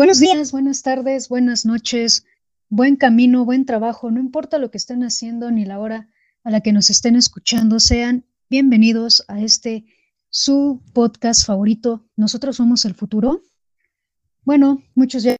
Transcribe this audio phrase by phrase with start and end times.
[0.00, 2.24] Buenos días, buenas tardes, buenas noches,
[2.70, 6.08] buen camino, buen trabajo, no importa lo que estén haciendo ni la hora
[6.42, 9.84] a la que nos estén escuchando, sean bienvenidos a este
[10.30, 12.08] su podcast favorito.
[12.16, 13.42] Nosotros somos el futuro.
[14.42, 15.36] Bueno, muchos ya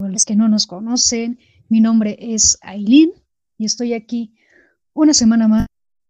[0.00, 1.38] los que no nos conocen,
[1.70, 3.10] mi nombre es Aileen
[3.56, 4.34] y estoy aquí
[4.92, 5.66] una semana más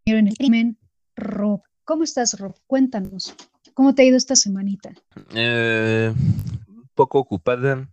[0.07, 0.79] en el crimen.
[1.15, 2.57] Rob, ¿cómo estás, Rob?
[2.67, 3.37] Cuéntanos,
[3.73, 4.93] ¿cómo te ha ido esta semanita?
[5.33, 6.13] Eh,
[6.95, 7.89] poco ocupada.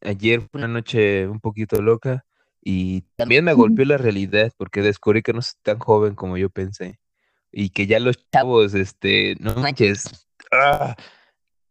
[0.00, 2.24] Ayer fue una noche un poquito loca
[2.60, 6.50] y también me golpeó la realidad porque descubrí que no soy tan joven como yo
[6.50, 6.98] pensé
[7.52, 10.96] y que ya los chavos, este, no manches, ¡ah!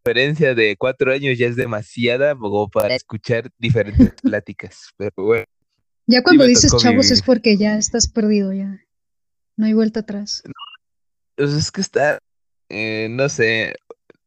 [0.03, 5.45] diferencia de cuatro años ya es demasiada como para escuchar diferentes pláticas, pero bueno.
[6.07, 8.83] Ya cuando dices chavos es porque ya estás perdido ya,
[9.55, 10.43] no hay vuelta atrás.
[11.35, 12.19] pues es que está,
[12.69, 13.75] eh, no sé,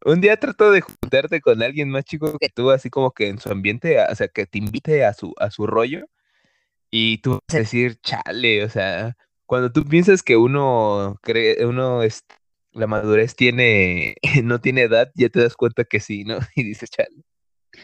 [0.05, 3.38] un día trato de juntarte con alguien más chico que tú, así como que en
[3.38, 6.06] su ambiente, o sea, que te invite a su, a su rollo.
[6.91, 12.02] Y tú vas a decir, chale, o sea, cuando tú piensas que uno cree, uno
[12.02, 12.22] es,
[12.72, 16.39] la madurez tiene, no tiene edad, ya te das cuenta que sí, ¿no?
[16.56, 17.24] Y dices, chale.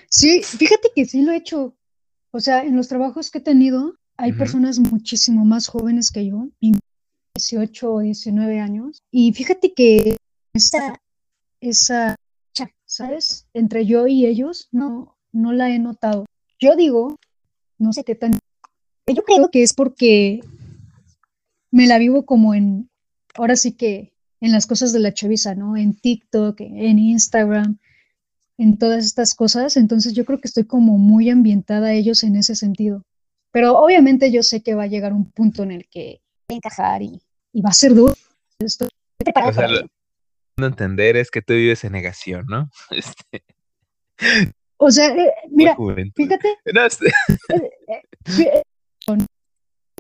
[0.09, 1.75] Sí, fíjate que sí lo he hecho.
[2.33, 6.49] O sea, en los trabajos que he tenido, hay personas muchísimo más jóvenes que yo,
[7.35, 9.03] 18 o 19 años.
[9.11, 10.17] Y fíjate que
[10.53, 10.95] esa,
[11.61, 12.17] esa,
[12.85, 13.47] ¿sabes?
[13.55, 16.27] Entre yo y ellos, no, no la he notado.
[16.59, 17.17] Yo digo,
[17.79, 18.39] no sé qué tan...
[19.07, 20.41] Yo creo que es porque
[21.71, 22.91] me la vivo como en,
[23.35, 25.77] ahora sí que en las cosas de la chaviza, ¿no?
[25.77, 27.79] En TikTok, en Instagram,
[28.59, 29.77] en todas estas cosas.
[29.77, 33.03] Entonces yo creo que estoy como muy ambientada a ellos en ese sentido.
[33.53, 37.21] Pero obviamente yo sé que va a llegar un punto en el que encajar y,
[37.65, 38.15] va a ser duro.
[38.59, 39.85] Estoy preparada
[40.67, 42.71] entender es que tú vives en negación, ¿no?
[42.91, 43.45] Este...
[44.77, 45.77] O sea, eh, mira,
[46.15, 46.49] fíjate.
[46.75, 47.07] No, este...
[47.07, 48.03] Eh,
[48.39, 48.63] eh,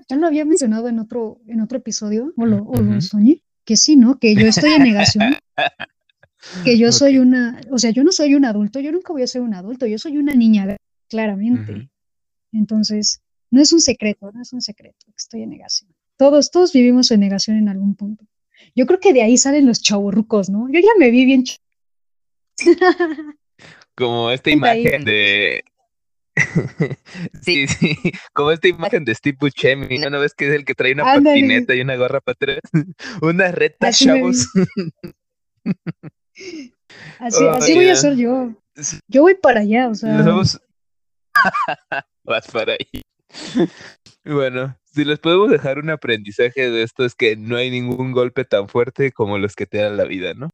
[0.08, 4.18] ya lo había mencionado en otro, en otro episodio, o lo, soñé, que sí, ¿no?
[4.18, 5.36] Que yo estoy en negación.
[6.64, 9.26] que yo soy una, o sea, yo no soy un adulto, yo nunca voy a
[9.26, 10.76] ser un adulto, yo soy una niña,
[11.08, 11.90] claramente.
[12.52, 15.94] Entonces, no es un secreto, no es un secreto, estoy en negación.
[16.16, 18.24] Todos, todos vivimos en negación en algún punto.
[18.74, 20.68] Yo creo que de ahí salen los chaburrucos, ¿no?
[20.70, 21.44] Yo ya me vi bien.
[23.94, 25.64] Como esta imagen de.
[27.42, 27.96] sí, sí,
[28.32, 30.20] como esta imagen de Steve Buscemi, ¿no?
[30.20, 32.60] ves que es el que trae una patineta y una gorra para atrás?
[33.22, 34.48] una reta, chavos.
[37.18, 38.54] así, así voy a ser yo.
[39.08, 40.24] Yo voy para allá, o sea.
[42.24, 43.02] Vas para ahí.
[44.24, 48.44] Bueno, si les podemos dejar un aprendizaje de esto es que no hay ningún golpe
[48.44, 50.50] tan fuerte como los que te dan la vida, ¿no?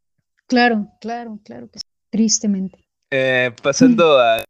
[0.46, 1.84] Claro, claro, claro que sí.
[2.10, 2.86] Tristemente.
[3.10, 4.44] Eh, pasando a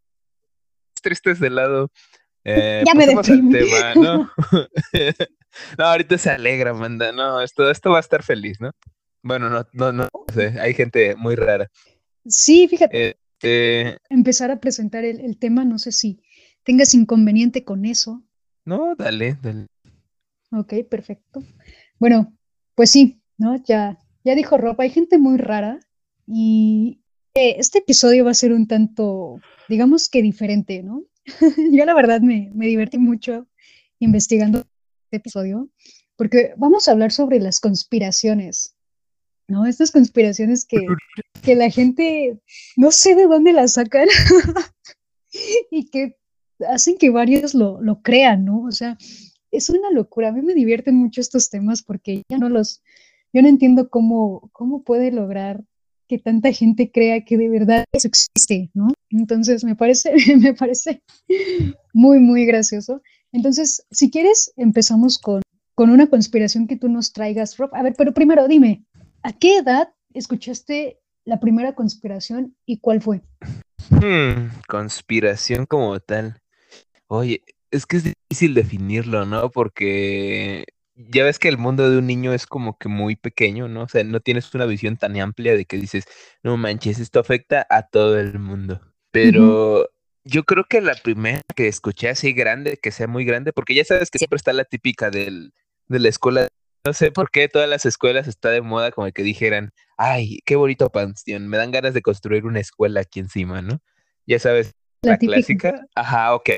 [1.02, 1.90] tristes de lado.
[2.44, 3.06] Eh, ya me.
[3.06, 4.30] Tema, ¿no?
[5.78, 7.12] no, ahorita se alegra, manda.
[7.12, 8.70] No, esto, esto va a estar feliz, ¿no?
[9.22, 10.54] Bueno, no, no, no sé.
[10.60, 11.70] Hay gente muy rara.
[12.26, 13.16] Sí, fíjate.
[13.38, 16.22] Este Empezar a presentar el, el tema, no sé si
[16.62, 18.25] tengas inconveniente con eso.
[18.66, 19.66] No, dale, dale.
[20.50, 21.42] Ok, perfecto.
[22.00, 22.36] Bueno,
[22.74, 23.56] pues sí, ¿no?
[23.64, 25.78] Ya, ya dijo Rob, hay gente muy rara
[26.26, 27.00] y
[27.34, 31.04] eh, este episodio va a ser un tanto, digamos que diferente, ¿no?
[31.72, 33.46] Yo la verdad me, me divertí mucho
[34.00, 35.70] investigando este episodio
[36.16, 38.74] porque vamos a hablar sobre las conspiraciones,
[39.46, 39.64] ¿no?
[39.66, 40.78] Estas conspiraciones que,
[41.42, 42.40] que la gente
[42.76, 44.08] no sé de dónde las sacan
[45.70, 46.16] y que
[46.68, 48.62] hacen que varios lo, lo crean, ¿no?
[48.62, 48.96] O sea,
[49.50, 50.28] es una locura.
[50.28, 52.82] A mí me divierten mucho estos temas porque ya no los,
[53.32, 55.62] yo no entiendo cómo, cómo puede lograr
[56.08, 58.88] que tanta gente crea que de verdad eso existe, ¿no?
[59.10, 61.02] Entonces me parece, me parece
[61.92, 63.02] muy, muy gracioso.
[63.32, 65.42] Entonces, si quieres, empezamos con,
[65.74, 67.74] con una conspiración que tú nos traigas, Rob.
[67.74, 68.84] A ver, pero primero dime,
[69.22, 73.20] ¿a qué edad escuchaste la primera conspiración y cuál fue?
[73.90, 76.40] Hmm, conspiración como tal.
[77.08, 79.50] Oye, es que es difícil definirlo, ¿no?
[79.50, 80.64] Porque
[80.96, 83.82] ya ves que el mundo de un niño es como que muy pequeño, ¿no?
[83.82, 86.04] O sea, no tienes una visión tan amplia de que dices,
[86.42, 88.80] no manches, esto afecta a todo el mundo.
[89.10, 89.88] Pero
[90.24, 93.84] yo creo que la primera que escuché así grande, que sea muy grande, porque ya
[93.84, 95.52] sabes que siempre está la típica del,
[95.88, 96.48] de la escuela.
[96.84, 100.56] No sé por qué todas las escuelas está de moda como que dijeran, ay, qué
[100.56, 103.80] bonito panteón, me dan ganas de construir una escuela aquí encima, ¿no?
[104.26, 106.50] Ya sabes, la, clásica, ajá, ok,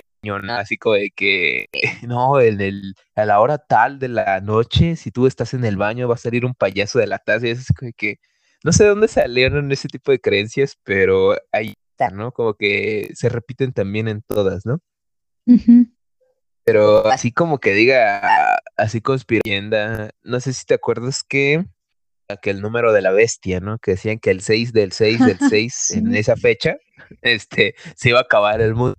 [0.51, 1.67] así como de que,
[2.09, 5.77] no, en el, a la hora tal de la noche, si tú estás en el
[5.77, 8.17] baño, va a salir un payaso de la taza, y es como que,
[8.65, 11.75] no sé de dónde salieron ese tipo de creencias, pero ahí
[12.13, 12.33] ¿no?
[12.33, 14.81] Como que se repiten también en todas, ¿no?
[16.65, 21.65] Pero así como que diga, así conspirando, no sé si te acuerdas que
[22.29, 23.79] aquel número de la bestia, ¿no?
[23.79, 26.77] Que decían que el 6 del 6 del 6 en esa fecha,
[27.23, 28.97] este, se iba a acabar el mundo.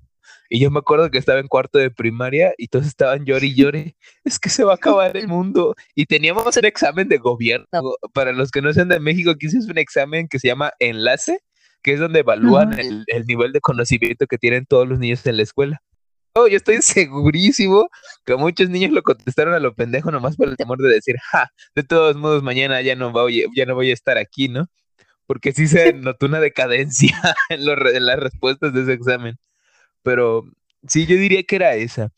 [0.50, 3.56] Y yo me acuerdo que estaba en cuarto de primaria y todos estaban llori y
[3.56, 3.96] llore.
[4.24, 5.76] Es que se va a acabar el mundo.
[5.94, 7.68] Y teníamos un examen de gobierno.
[8.14, 11.40] Para los que no sean de México, aquí es un examen que se llama Enlace,
[11.84, 15.44] que es donde evalúan el, nivel de conocimiento que tienen todos los niños en la
[15.44, 15.82] escuela.
[16.34, 17.88] Oh, yo estoy segurísimo
[18.26, 21.52] que muchos niños lo contestaron a lo pendejo nomás por el temor de decir, ja,
[21.76, 24.68] de todos modos mañana ya no voy, ya no voy a estar aquí, ¿no?
[25.28, 27.16] Porque sí se notó una decadencia
[27.50, 29.38] en, en las respuestas de ese examen.
[30.04, 30.46] Pero
[30.88, 32.12] sí, yo diría que era esa.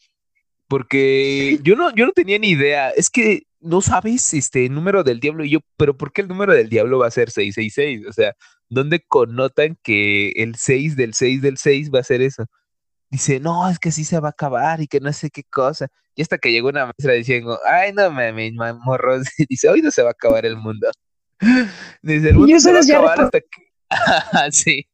[0.67, 2.91] Porque yo no, yo no tenía ni idea.
[2.91, 5.43] Es que no sabes este número del diablo.
[5.43, 8.07] Y yo, pero ¿por qué el número del diablo va a ser 666?
[8.07, 8.33] O sea,
[8.69, 12.45] ¿dónde connotan que el 6 del 6 del 6 va a ser eso?
[13.09, 15.89] Dice, no, es que sí se va a acabar y que no sé qué cosa.
[16.15, 19.27] Y hasta que llegó una maestra diciendo, ay, no mames, morros.
[19.49, 20.89] Dice, hoy no se va a acabar el mundo.
[22.01, 23.71] Dice, el mundo se va a acabar hasta que.
[24.51, 24.87] sí.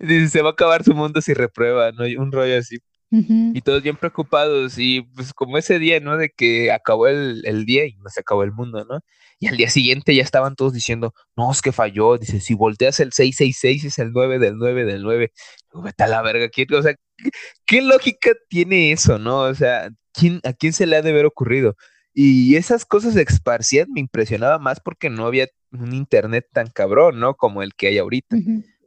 [0.00, 2.04] Dice, se va a acabar su mundo si reprueba, ¿no?
[2.20, 2.78] Un rollo así.
[3.12, 4.78] Y todos bien preocupados.
[4.78, 6.16] Y pues como ese día, ¿no?
[6.16, 9.00] De que acabó el, el, día y no se acabó el mundo, ¿no?
[9.40, 12.18] Y al día siguiente ya estaban todos diciendo, no, es que falló.
[12.18, 15.32] Dice, si volteas el 666 es el 9 del 9 del 9.
[15.82, 16.46] Vete a la verga.
[16.46, 17.30] O sea, ¿qué,
[17.66, 19.40] ¿qué, lógica tiene eso, no?
[19.40, 21.74] O sea, ¿quién, ¿a quién se le ha de haber ocurrido?
[22.12, 27.20] Y esas cosas de esparcían me impresionaba más porque no había un internet tan cabrón,
[27.20, 27.34] ¿no?
[27.34, 28.36] Como el que hay ahorita.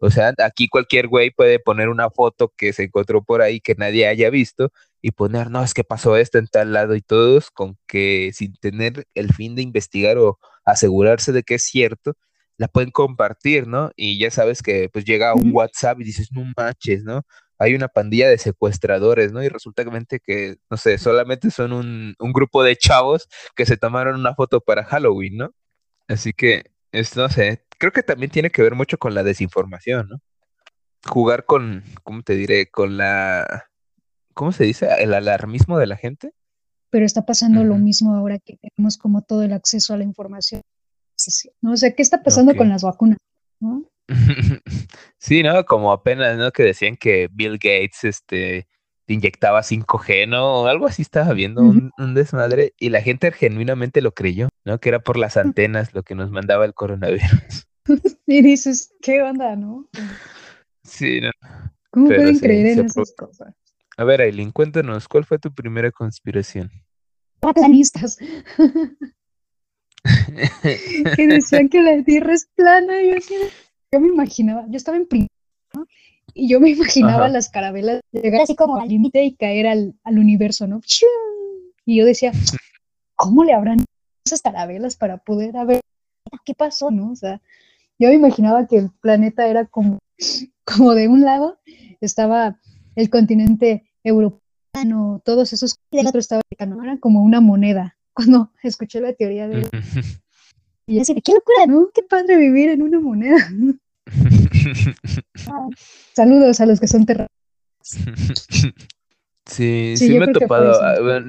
[0.03, 3.73] O sea, aquí cualquier güey puede poner una foto que se encontró por ahí que
[3.75, 4.69] nadie haya visto
[5.01, 8.53] y poner, no, es que pasó esto en tal lado y todos con que sin
[8.57, 12.17] tener el fin de investigar o asegurarse de que es cierto,
[12.57, 13.91] la pueden compartir, ¿no?
[13.95, 17.21] Y ya sabes que pues llega un WhatsApp y dices, no manches, ¿no?
[17.57, 19.41] Hay una pandilla de secuestradores, ¿no?
[19.41, 19.85] Y resulta
[20.25, 24.59] que, no sé, solamente son un, un grupo de chavos que se tomaron una foto
[24.59, 25.53] para Halloween, ¿no?
[26.09, 30.07] Así que, es, no sé, creo que también tiene que ver mucho con la desinformación,
[30.07, 30.21] ¿no?
[31.05, 32.71] Jugar con, ¿cómo te diré?
[32.71, 33.65] Con la,
[34.33, 34.87] ¿cómo se dice?
[34.99, 36.31] El alarmismo de la gente.
[36.91, 40.61] Pero está pasando lo mismo ahora que tenemos como todo el acceso a la información.
[41.59, 41.73] ¿no?
[41.73, 43.17] O sea, ¿qué está pasando con las vacunas?
[43.59, 43.83] ¿no?
[45.17, 45.65] sí, ¿no?
[45.65, 46.51] Como apenas, ¿no?
[46.51, 48.65] Que decían que Bill Gates, este,
[49.07, 50.61] inyectaba 5G, ¿no?
[50.61, 54.79] O algo así estaba viendo, un, desmadre, y la gente genuinamente lo creyó, ¿no?
[54.79, 57.67] Que era por las antenas lo que nos mandaba el coronavirus.
[58.27, 59.87] y dices, ¿qué onda, no?
[60.83, 61.31] Sí, ¿no?
[61.91, 63.53] ¿Cómo pueden creer en esas cosas?
[63.97, 66.71] A ver, Aileen, cuéntanos, ¿cuál fue tu primera conspiración?
[67.39, 68.17] Planistas.
[71.15, 73.35] que decían que la Tierra es plana, y yo así,
[73.91, 75.29] yo me imaginaba, yo estaba en primaria,
[75.73, 75.85] ¿no?
[76.33, 80.17] Y yo me imaginaba las carabelas llegar así como al límite y caer al, al,
[80.17, 80.81] universo, ¿no?
[81.85, 82.31] Y yo decía,
[83.15, 83.85] ¿cómo le habrán
[84.25, 85.81] esas carabelas para poder haber
[86.45, 87.11] qué pasó, no?
[87.11, 87.41] O sea,
[87.99, 89.99] yo me imaginaba que el planeta era como,
[90.65, 91.59] como de un lado
[92.01, 92.59] estaba
[92.95, 94.41] el continente europeo,
[95.23, 96.83] todos esos, y del otro estaba ¿no?
[96.83, 97.97] era como una moneda.
[98.13, 99.67] Cuando escuché la teoría de...
[100.85, 101.89] Y así, qué locura, ¿no?
[101.93, 103.37] Qué padre vivir en una moneda.
[106.13, 107.29] Saludos a los que son terranos.
[109.45, 110.81] Sí, sí, me he topado.
[110.83, 111.23] Ah,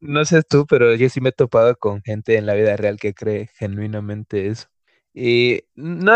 [0.00, 2.98] no sé tú, pero yo sí me he topado con gente en la vida real
[2.98, 4.66] que cree genuinamente eso.
[5.18, 6.12] Y no,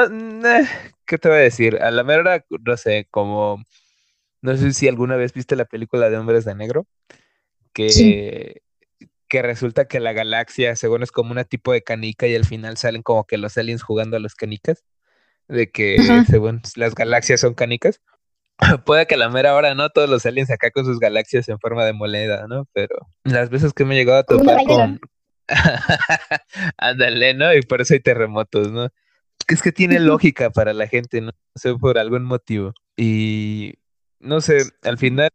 [1.07, 1.79] ¿qué te voy a decir?
[1.81, 3.65] A la mera, no sé, como,
[4.43, 6.87] no sé si alguna vez viste la película de Hombres de Negro,
[7.73, 8.61] que,
[9.27, 12.77] que resulta que la galaxia, según es como una tipo de canica y al final
[12.77, 14.85] salen como que los aliens jugando a los canicas
[15.49, 15.97] de que
[16.29, 18.03] según las galaxias son canicas.
[18.85, 21.59] Puede que a la mera hora no todos los aliens acá con sus galaxias en
[21.59, 22.69] forma de moneda, ¿no?
[22.75, 25.01] Pero las veces que me he llegado a topar con...
[26.79, 27.55] Ándale, ¿no?
[27.55, 28.89] Y por eso hay terremotos, ¿no?
[29.49, 31.33] Es que tiene lógica para la gente, ¿no?
[31.55, 32.75] sé, por algún motivo.
[32.97, 33.75] Y
[34.21, 35.31] no sé, al final,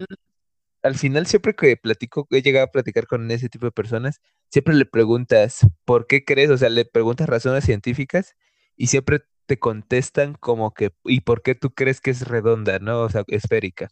[0.84, 4.76] al final siempre que platico, he llegado a platicar con ese tipo de personas, siempre
[4.76, 6.50] le preguntas, ¿por qué crees?
[6.52, 8.36] O sea, le preguntas razones científicas
[8.78, 13.02] y siempre te contestan como que, ¿y por qué tú crees que es redonda, no?
[13.02, 13.90] O sea, esférica.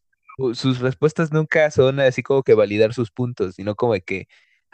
[0.53, 4.27] Sus respuestas nunca son así como que validar sus puntos, sino como que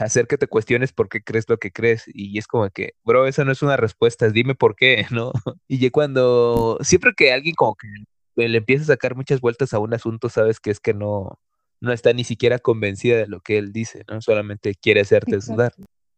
[0.06, 2.04] hacer que te cuestiones por qué crees lo que crees.
[2.08, 5.32] Y es como que, bro, esa no es una respuesta, dime por qué, ¿no?
[5.68, 7.88] Y ya cuando, siempre que alguien como que
[8.36, 11.40] le empieza a sacar muchas vueltas a un asunto, sabes que es que no,
[11.82, 14.22] no está ni siquiera convencida de lo que él dice, ¿no?
[14.22, 15.74] Solamente quiere hacerte dudar.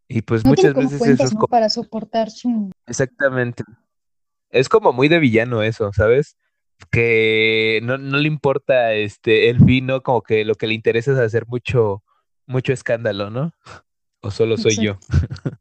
[0.07, 1.47] Y pues muchas veces eso es como...
[1.47, 2.71] para soportar su...
[2.85, 3.63] Exactamente
[4.51, 6.35] es como muy de villano eso, ¿sabes?
[6.89, 10.01] que no, le importa este el fin, ¿no?
[10.01, 12.03] Como que lo que le interesa es hacer mucho,
[12.45, 13.53] mucho escándalo, ¿no?
[14.21, 14.99] ¿O solo soy yo?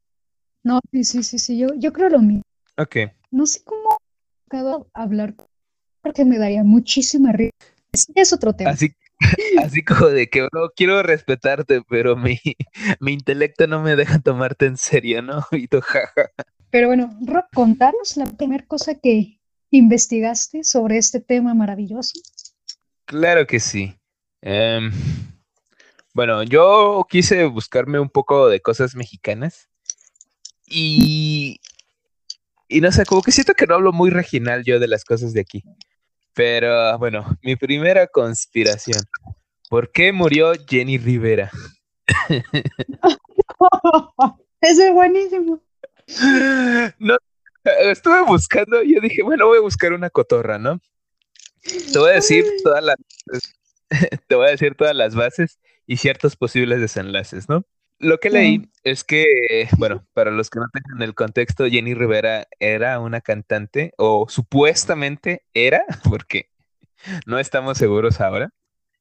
[0.63, 2.43] no, sí, sí, sí, sí, yo, yo creo lo mismo.
[2.77, 2.97] Ok.
[3.31, 3.99] No sé cómo
[4.49, 5.35] puedo hablar
[6.03, 7.53] porque me daría muchísima risa.
[8.15, 8.71] Es otro tema.
[8.71, 8.95] Así,
[9.65, 12.39] así como de que, no, quiero respetarte, pero mi,
[13.01, 15.45] mi intelecto no me deja tomarte en serio, ¿no?
[15.53, 16.31] Y tú, jaja.
[16.71, 22.21] Pero bueno, Rob, contanos la primera cosa que investigaste sobre este tema maravilloso.
[23.07, 23.97] Claro que sí.
[24.43, 24.93] Em,
[26.13, 29.69] bueno, yo quise buscarme un poco de cosas mexicanas
[30.67, 31.61] y,
[32.69, 35.33] y no sé, como que siento que no hablo muy regional yo de las cosas
[35.33, 35.65] de aquí.
[36.35, 39.03] Pero bueno, mi primera conspiración.
[39.69, 41.51] ¿Por qué murió Jenny Rivera?
[44.61, 45.61] Ese es buenísimo.
[46.99, 47.17] No,
[47.65, 50.81] estuve buscando, yo dije, bueno, voy a buscar una cotorra, ¿no?
[51.93, 52.97] Te voy a decir todas las
[54.29, 57.65] te voy a decir todas las bases y ciertos posibles desenlaces, ¿no?
[57.99, 62.47] Lo que leí es que, bueno, para los que no tengan el contexto, Jenny Rivera
[62.59, 66.49] era una cantante, o supuestamente era, porque
[67.27, 68.51] no estamos seguros ahora,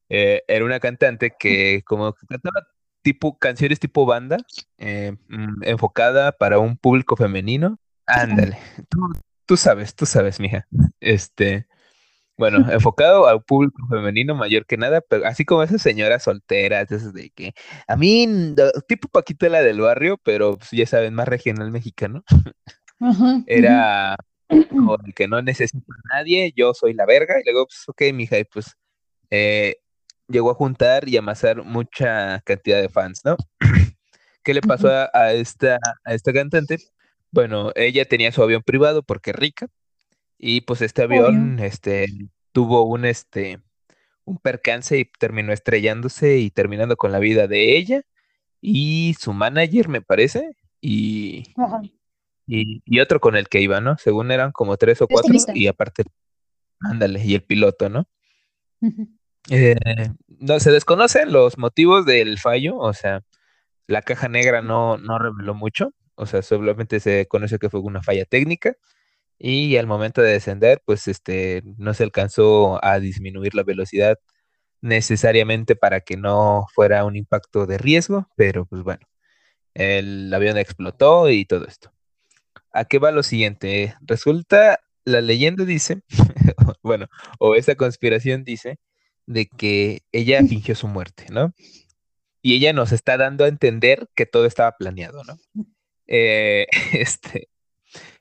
[0.10, 2.68] eh, era una cantante que como cantaba
[3.02, 4.38] tipo canciones tipo banda,
[4.78, 7.80] eh, mm, enfocada para un público femenino.
[8.06, 8.58] Ándale,
[8.90, 9.14] tú,
[9.46, 10.68] tú sabes, tú sabes, mija.
[11.00, 11.68] Este,
[12.40, 17.14] bueno, enfocado al público femenino mayor que nada, pero así como esas señoras solteras, esas
[17.14, 17.54] de que,
[17.86, 18.56] a mí,
[18.88, 22.24] tipo Paquita del barrio, pero pues, ya saben, más regional mexicano.
[23.46, 24.16] Era
[24.70, 28.14] como el que no necesita a nadie, yo soy la verga, y luego, pues, ok,
[28.14, 28.74] mija, y pues
[29.30, 29.76] eh,
[30.30, 33.36] llegó a juntar y amasar mucha cantidad de fans, ¿no?
[34.44, 36.78] ¿Qué le pasó a, esta, a esta cantante?
[37.32, 39.68] Bueno, ella tenía su avión privado porque rica,
[40.40, 42.08] y pues este avión, este,
[42.54, 43.60] tuvo un, este,
[44.24, 48.04] un percance y terminó estrellándose y terminando con la vida de ella
[48.62, 51.44] y su manager, me parece, y,
[52.48, 53.98] y, otro con el que iba, ¿no?
[53.98, 56.06] Según eran como tres o cuatro, y aparte,
[56.80, 58.08] ándale, y el piloto, ¿no?
[59.50, 59.76] Eh,
[60.28, 63.24] no se desconocen los motivos del fallo, o sea,
[63.88, 68.02] la caja negra no, no reveló mucho, o sea, solamente se conoce que fue una
[68.02, 68.78] falla técnica
[69.40, 74.20] y al momento de descender, pues este, no se alcanzó a disminuir la velocidad
[74.82, 79.06] necesariamente para que no fuera un impacto de riesgo, pero pues bueno,
[79.74, 81.92] el avión explotó y todo esto.
[82.74, 83.96] ¿A qué va lo siguiente?
[84.02, 86.02] Resulta, la leyenda dice,
[86.84, 87.08] bueno,
[87.40, 88.80] o esa conspiración dice,
[89.26, 91.54] de que ella fingió su muerte, ¿no?
[92.42, 95.38] Y ella nos está dando a entender que todo estaba planeado, ¿no?
[96.08, 97.49] Eh, este,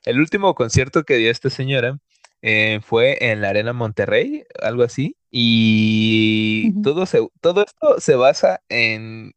[0.05, 1.99] el último concierto que dio esta señora
[2.41, 7.05] eh, fue en la Arena Monterrey, algo así, y todo,
[7.41, 9.33] todo esto se basa en,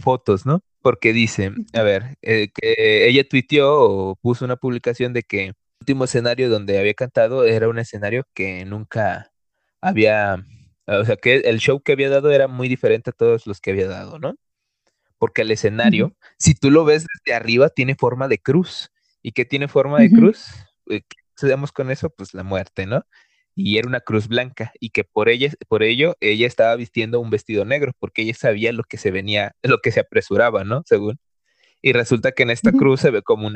[0.00, 0.62] fotos, ¿no?
[0.82, 5.54] Porque dice, a ver, eh, que ella tuiteó o puso una publicación de que el
[5.80, 9.32] último escenario donde había cantado era un escenario que nunca
[9.80, 10.44] había,
[10.86, 13.70] o sea, que el show que había dado era muy diferente a todos los que
[13.70, 14.34] había dado, ¿no?
[15.18, 18.90] Porque el escenario, si tú lo ves desde arriba, tiene forma de cruz
[19.24, 20.46] y que tiene forma de cruz,
[20.90, 22.10] eh, ¿qué con eso?
[22.10, 23.04] Pues la muerte, ¿no?
[23.56, 27.30] Y era una cruz blanca y que por ella, por ello ella estaba vistiendo un
[27.30, 30.82] vestido negro porque ella sabía lo que se venía, lo que se apresuraba, ¿no?
[30.86, 31.18] Según.
[31.82, 33.54] Y resulta que en esta cruz se ve como un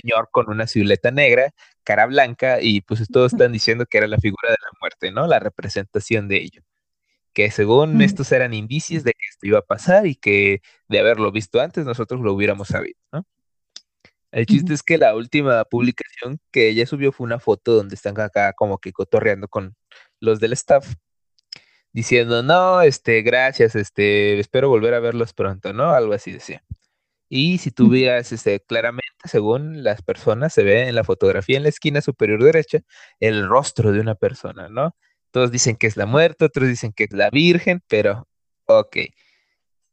[0.00, 1.50] señor con una silueta negra,
[1.84, 5.26] cara blanca, y pues todos están diciendo que era la figura de la muerte, ¿no?
[5.26, 6.62] La representación de ello.
[7.34, 11.32] Que según estos eran indicios de que esto iba a pasar y que de haberlo
[11.32, 13.26] visto antes nosotros lo hubiéramos sabido, ¿no?
[14.36, 18.20] El chiste es que la última publicación que ella subió fue una foto donde están
[18.20, 19.74] acá como que cotorreando con
[20.20, 20.92] los del staff,
[21.94, 25.92] diciendo, no, este, gracias, este, espero volver a verlos pronto, ¿no?
[25.92, 26.62] Algo así decía.
[27.30, 31.62] Y si tú veas, este, claramente, según las personas, se ve en la fotografía en
[31.62, 32.80] la esquina superior derecha
[33.20, 34.94] el rostro de una persona, ¿no?
[35.30, 38.28] Todos dicen que es la muerte, otros dicen que es la virgen, pero,
[38.66, 38.98] ok.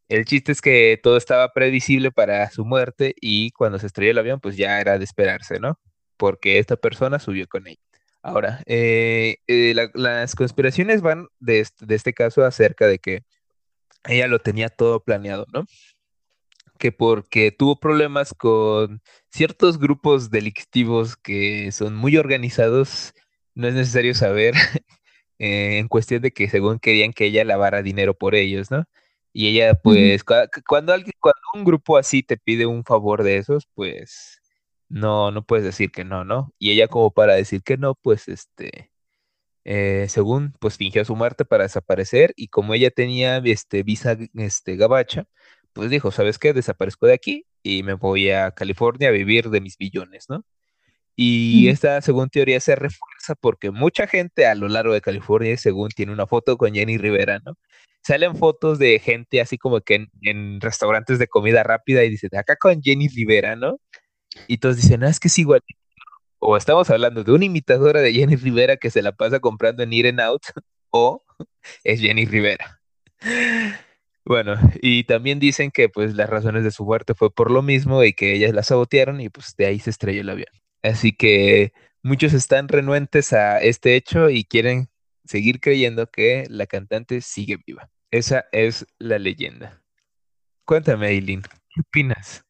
[0.10, 4.18] El chiste es que todo estaba previsible para su muerte y cuando se estrelló el
[4.20, 5.80] avión, pues ya era de esperarse, ¿no?
[6.18, 7.80] Porque esta persona subió con ella.
[8.24, 13.24] Ahora, eh, eh, las conspiraciones van de este, caso acerca de que
[14.06, 15.66] ella lo tenía todo planeado, ¿no?
[16.80, 23.14] Que porque tuvo problemas con ciertos grupos delictivos que son muy organizados,
[23.56, 24.54] no es necesario saber
[25.40, 28.86] eh, en cuestión de que según querían que ella lavara dinero por ellos, ¿no?
[29.34, 30.24] Y ella, pues,
[30.68, 34.40] cuando alguien, cuando un grupo así te pide un favor de esos, pues,
[34.90, 36.54] no, no puedes decir que no, ¿no?
[36.60, 38.92] Y ella como para decir que no, pues, este,
[39.66, 44.76] eh, según pues fingió su muerte para desaparecer y como ella tenía este, visa este,
[44.76, 45.26] gabacha,
[45.74, 46.54] pues dijo, ¿sabes qué?
[46.54, 50.46] Desaparezco de aquí y me voy a California a vivir de mis billones, ¿no?
[51.16, 55.90] Y esta, según teoría, se refuerza porque mucha gente a lo largo de California, según
[55.90, 57.56] tiene una foto con Jenny Rivera, ¿no?
[58.04, 62.56] Salen fotos de gente así como que en, restaurantes de comida rápida y dicen, acá
[62.58, 63.80] con Jenny Rivera, ¿no?
[64.48, 65.62] Y todos dicen, ah, es que es igual.
[66.40, 69.94] O estamos hablando de una imitadora de Jenny Rivera que se la pasa comprando en
[69.94, 70.44] In Out,
[70.92, 71.24] o
[71.84, 72.82] es Jenny Rivera.
[74.26, 78.04] Bueno, y también dicen que pues las razones de su muerte fue por lo mismo
[78.04, 80.48] y que ellas la sabotearon y pues de ahí se estrelló el avión.
[80.82, 84.90] Así que muchos están renuentes a este hecho y quieren
[85.26, 87.90] seguir creyendo que la cantante sigue viva.
[88.14, 89.82] Esa es la leyenda.
[90.66, 92.46] Cuéntame, Aileen, ¿qué opinas?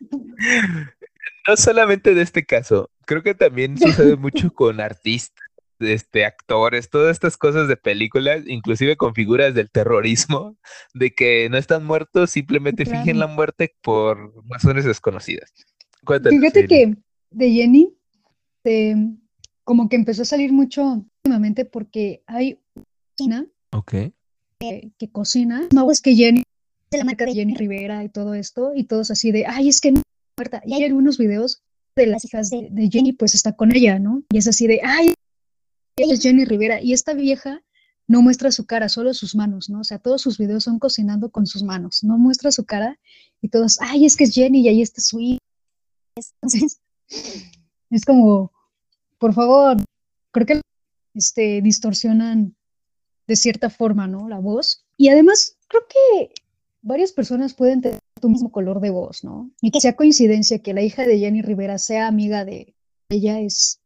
[1.46, 5.44] No solamente de este caso, creo que también sucede mucho con artistas,
[5.78, 10.56] este, actores, todas estas cosas de películas, inclusive con figuras del terrorismo,
[10.94, 15.52] de que no están muertos, simplemente fingen la muerte por razones desconocidas.
[16.06, 16.96] Fíjate que
[17.30, 17.94] de Jenny,
[19.64, 22.58] como que empezó a salir mucho últimamente porque hay
[23.18, 24.14] una okay.
[24.98, 26.42] Que, cocina, no es que Jenny,
[26.90, 29.80] de la marca de Jenny Rivera y todo esto, y todos así de, ay, es
[29.80, 30.02] que no
[30.36, 30.62] muerta.
[30.64, 31.62] Y hay algunos videos
[31.96, 34.22] de las hijas de, Jenny, pues está con ella, ¿no?
[34.30, 35.14] Y es así de, ay,
[35.96, 36.80] es Jenny Rivera.
[36.80, 37.62] Y esta vieja
[38.06, 39.80] no muestra su cara, solo sus manos, ¿no?
[39.80, 42.98] O sea, todos sus videos son cocinando con sus manos, no muestra su cara
[43.40, 45.38] y todos, ay, es que es Jenny y ahí está su hija.
[46.16, 46.80] Entonces,
[47.90, 48.52] es como,
[49.18, 49.76] por favor,
[50.32, 50.60] creo que
[51.14, 52.56] este, distorsionan
[53.26, 54.28] de cierta forma, ¿no?
[54.28, 54.84] La voz.
[54.96, 56.32] Y además, creo que
[56.82, 59.50] varias personas pueden tener tu mismo color de voz, ¿no?
[59.60, 62.74] Y que sea coincidencia que la hija de Jenny Rivera sea amiga de
[63.08, 63.80] ella es,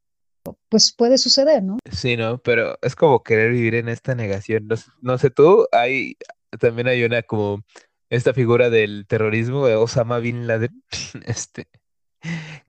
[0.69, 1.79] pues puede suceder, ¿no?
[1.91, 4.69] Sí, no, pero es como querer vivir en esta negación.
[5.01, 6.17] No, sé tú, hay,
[6.59, 7.65] también hay una como
[8.11, 10.83] esta figura del terrorismo de Osama Bin Laden,
[11.27, 11.69] este,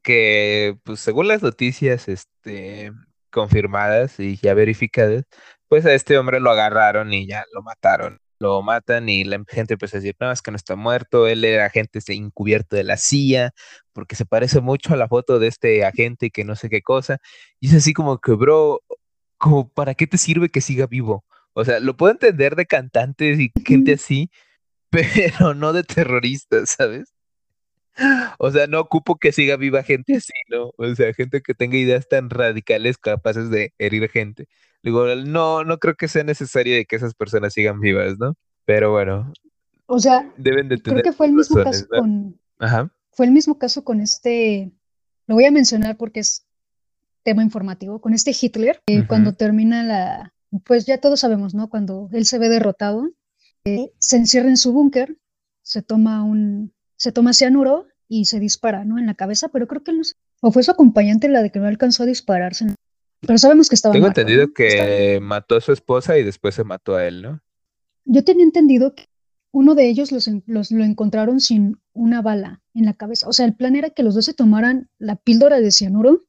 [0.01, 2.91] que pues según las noticias este,
[3.31, 5.25] confirmadas y ya verificadas,
[5.69, 8.19] pues a este hombre lo agarraron y ya lo mataron.
[8.39, 11.43] Lo matan y la gente empieza a decir, no, es que no está muerto, él
[11.45, 13.51] era agente encubierto de la CIA,
[13.93, 17.19] porque se parece mucho a la foto de este agente que no sé qué cosa.
[17.59, 18.81] Y es así como que, bro,
[19.37, 21.25] como, ¿para qué te sirve que siga vivo?
[21.53, 24.29] O sea, lo puedo entender de cantantes y gente así,
[24.89, 27.13] pero no de terroristas, ¿sabes?
[28.37, 30.71] O sea, no ocupo que siga viva gente así, ¿no?
[30.77, 34.47] O sea, gente que tenga ideas tan radicales capaces de herir gente.
[34.81, 38.35] Digo, no, no creo que sea necesario de que esas personas sigan vivas, ¿no?
[38.65, 39.33] Pero bueno.
[39.87, 42.39] O sea, deben de tener creo que fue el mismo caso con.
[42.59, 42.91] Ajá.
[43.11, 44.71] Fue el mismo caso con este.
[45.27, 46.45] Lo voy a mencionar porque es
[47.23, 47.99] tema informativo.
[47.99, 50.33] Con este Hitler, cuando termina la.
[50.63, 51.69] Pues ya todos sabemos, ¿no?
[51.69, 53.09] Cuando él se ve derrotado,
[53.65, 55.17] eh, se encierra en su búnker,
[55.61, 58.99] se toma un, se toma cianuro y se dispara, ¿no?
[58.99, 60.15] En la cabeza, pero creo que no sé.
[60.41, 62.67] O fue su acompañante la de que no alcanzó a dispararse.
[63.21, 66.95] Pero sabemos que estaba Tengo entendido que mató a su esposa y después se mató
[66.95, 67.41] a él, ¿no?
[68.05, 69.05] Yo tenía entendido que
[69.51, 73.27] uno de ellos los, lo encontraron sin una bala en la cabeza.
[73.27, 76.21] O sea, el plan era que los dos se tomaran la píldora de cianuro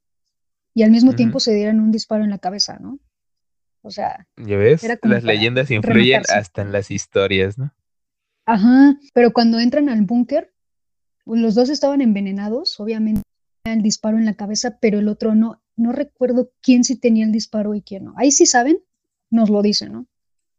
[0.74, 2.98] y al mismo tiempo se dieran un disparo en la cabeza, ¿no?
[3.83, 7.72] O sea, ya ves, las leyendas influyen hasta en las historias, ¿no?
[8.44, 10.49] Ajá, pero cuando entran al búnker,
[11.36, 13.22] los dos estaban envenenados, obviamente
[13.64, 15.62] el disparo en la cabeza, pero el otro no.
[15.76, 18.14] No recuerdo quién sí tenía el disparo y quién no.
[18.16, 18.80] Ahí sí saben,
[19.30, 20.06] nos lo dicen, ¿no?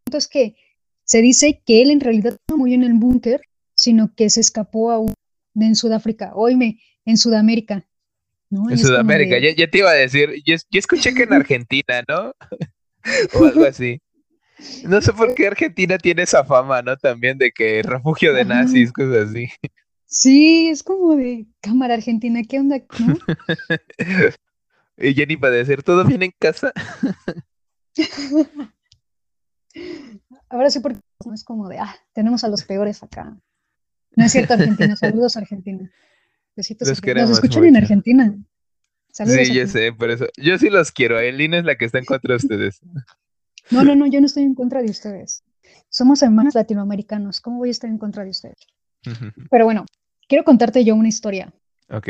[0.06, 0.56] Entonces que
[1.04, 3.42] se dice que él en realidad no murió en el búnker,
[3.76, 5.00] sino que se escapó a
[5.56, 7.86] en Sudáfrica, oíme, en Sudamérica.
[8.50, 8.70] ¿no?
[8.70, 12.34] En Sudamérica, ya, te iba a decir, yo, yo escuché que en Argentina, ¿no?
[13.34, 14.02] o algo así.
[14.84, 16.96] No sé por qué Argentina tiene esa fama, ¿no?
[16.98, 19.50] También de que refugio de nazis, cosas así.
[20.12, 22.82] Sí, es como de cámara argentina, ¿qué onda?
[24.98, 26.74] y Jenny para decir, ¿todo bien en casa?
[30.50, 33.38] Ahora sí, porque no es como de, ah, tenemos a los peores acá.
[34.18, 34.98] No es cierto, Argentina.
[34.98, 35.90] Saludos, Argentina.
[36.58, 36.90] Besitos.
[36.90, 38.36] Los Nos escuchan en Argentina.
[39.14, 40.28] Saludos, sí, yo sé, por eso.
[40.36, 41.20] Yo sí los quiero.
[41.20, 42.82] Elina es la que está en contra de ustedes.
[43.70, 45.46] No, no, no, yo no estoy en contra de ustedes.
[45.88, 47.40] Somos hermanos latinoamericanos.
[47.40, 48.58] ¿Cómo voy a estar en contra de ustedes?
[49.50, 49.86] Pero bueno,
[50.32, 51.54] quiero contarte yo una historia.
[51.90, 52.08] Ok.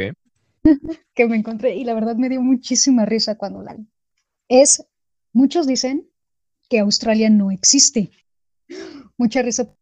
[1.16, 3.76] que me encontré y la verdad me dio muchísima risa cuando la
[4.48, 4.86] Es,
[5.34, 6.08] muchos dicen
[6.70, 8.12] que Australia no existe.
[9.18, 9.74] Mucha risa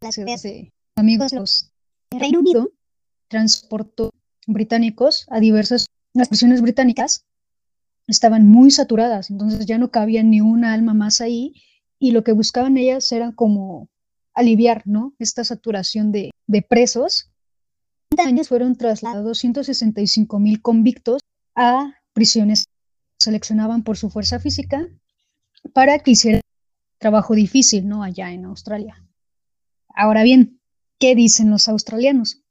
[0.00, 1.70] las de amigos los
[2.10, 2.70] Reino Unido
[3.28, 4.10] transportó
[4.46, 7.26] británicos a diversas naciones británicas
[8.06, 11.62] estaban muy saturadas, entonces ya no cabía ni una alma más ahí
[11.98, 13.88] y lo que buscaban ellas era como
[14.34, 15.14] aliviar, ¿no?
[15.18, 17.31] Esta saturación de, de presos.
[18.20, 21.22] Años fueron trasladados 265 mil convictos
[21.54, 22.66] a prisiones
[23.18, 24.88] seleccionaban por su fuerza física
[25.72, 26.42] para que hicieran
[26.98, 28.02] trabajo difícil, ¿no?
[28.02, 29.02] Allá en Australia.
[29.94, 30.60] Ahora bien,
[30.98, 32.42] ¿qué dicen los australianos?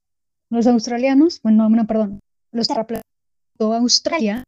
[0.50, 2.20] Los australianos, bueno, no, perdón,
[2.52, 2.86] los a
[3.78, 4.44] Australia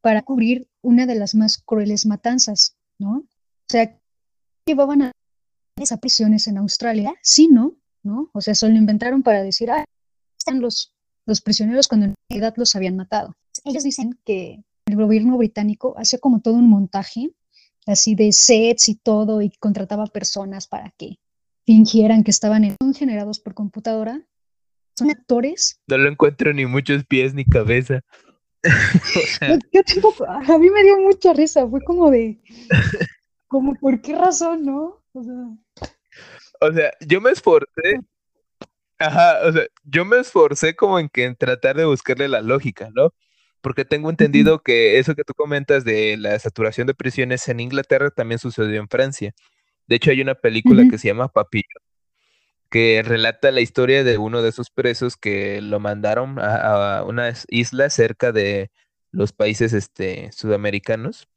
[0.00, 3.18] para cubrir una de las más crueles matanzas, ¿no?
[3.18, 3.96] O sea,
[4.66, 5.12] llevaban a
[5.76, 7.76] esas prisiones en Australia, sí, ¿no?
[8.02, 8.30] ¿no?
[8.32, 9.84] O sea, solo inventaron para decir, ah,
[10.42, 10.94] están los,
[11.26, 13.34] los prisioneros cuando en realidad los habían matado.
[13.64, 17.30] Ellos dicen que el gobierno británico hacía como todo un montaje,
[17.86, 21.18] así de sets y todo, y contrataba personas para que
[21.64, 24.20] fingieran que estaban en, generados por computadora.
[24.96, 25.80] Son actores.
[25.86, 28.00] No lo encuentro ni muchos pies ni cabeza.
[28.62, 32.40] a mí me dio mucha risa, fue como de,
[33.48, 35.02] como, ¿por qué razón, no?
[35.12, 35.88] O sea,
[36.60, 38.00] o sea yo me esforcé,
[39.02, 42.90] ajá, o sea, yo me esforcé como en que en tratar de buscarle la lógica,
[42.94, 43.12] ¿no?
[43.60, 48.10] Porque tengo entendido que eso que tú comentas de la saturación de prisiones en Inglaterra
[48.10, 49.32] también sucedió en Francia.
[49.86, 51.80] De hecho, hay una película que se llama Papillo,
[52.70, 57.90] que relata la historia de uno de esos presos que lo mandaron a, una isla
[57.90, 58.70] cerca de
[59.10, 61.28] los países este, sudamericanos,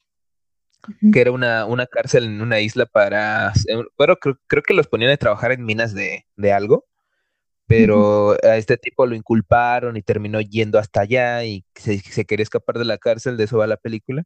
[1.11, 3.53] que era una, una, cárcel en una isla para,
[3.97, 6.85] bueno, creo, creo, que los ponían a trabajar en minas de, de algo,
[7.67, 12.43] pero a este tipo lo inculparon y terminó yendo hasta allá y se, se, quería
[12.43, 14.23] escapar de la cárcel, de eso va la película,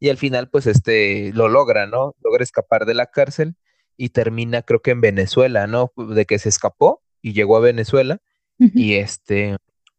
[0.00, 2.14] y al final pues este lo logra, ¿no?
[2.22, 3.56] Logra escapar de la cárcel
[3.96, 5.92] y termina creo que en Venezuela, ¿no?
[5.96, 8.20] De que se escapó y llegó a Venezuela
[8.58, 9.56] y este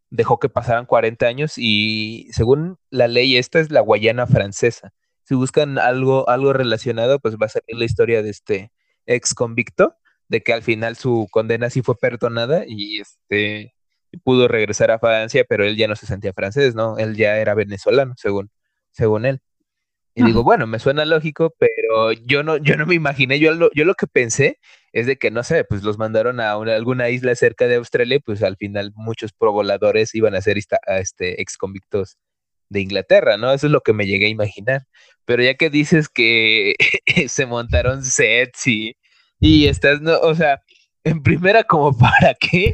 [0.09, 4.93] dejó que pasaran 40 años y según la ley esta es la Guayana francesa.
[5.23, 8.71] Si buscan algo algo relacionado, pues va a salir la historia de este
[9.05, 9.95] ex convicto
[10.29, 13.73] de que al final su condena sí fue perdonada y este
[14.23, 16.97] pudo regresar a Francia, pero él ya no se sentía francés, ¿no?
[16.97, 18.49] Él ya era venezolano, según
[18.91, 19.41] según él.
[20.15, 23.69] Y digo, bueno, me suena lógico, pero yo no, yo no me imaginé, yo lo,
[23.73, 24.59] yo lo que pensé
[24.91, 28.43] es de que, no sé, pues los mandaron a alguna isla cerca de Australia, pues
[28.43, 32.17] al final muchos provoladores iban a ser este, ex convictos
[32.69, 33.53] de Inglaterra, ¿no?
[33.53, 34.83] Eso es lo que me llegué a imaginar.
[35.25, 36.75] Pero ya que dices que
[37.27, 38.95] se montaron sets y,
[39.39, 40.61] y estás, no, o sea,
[41.03, 42.73] en primera, como para qué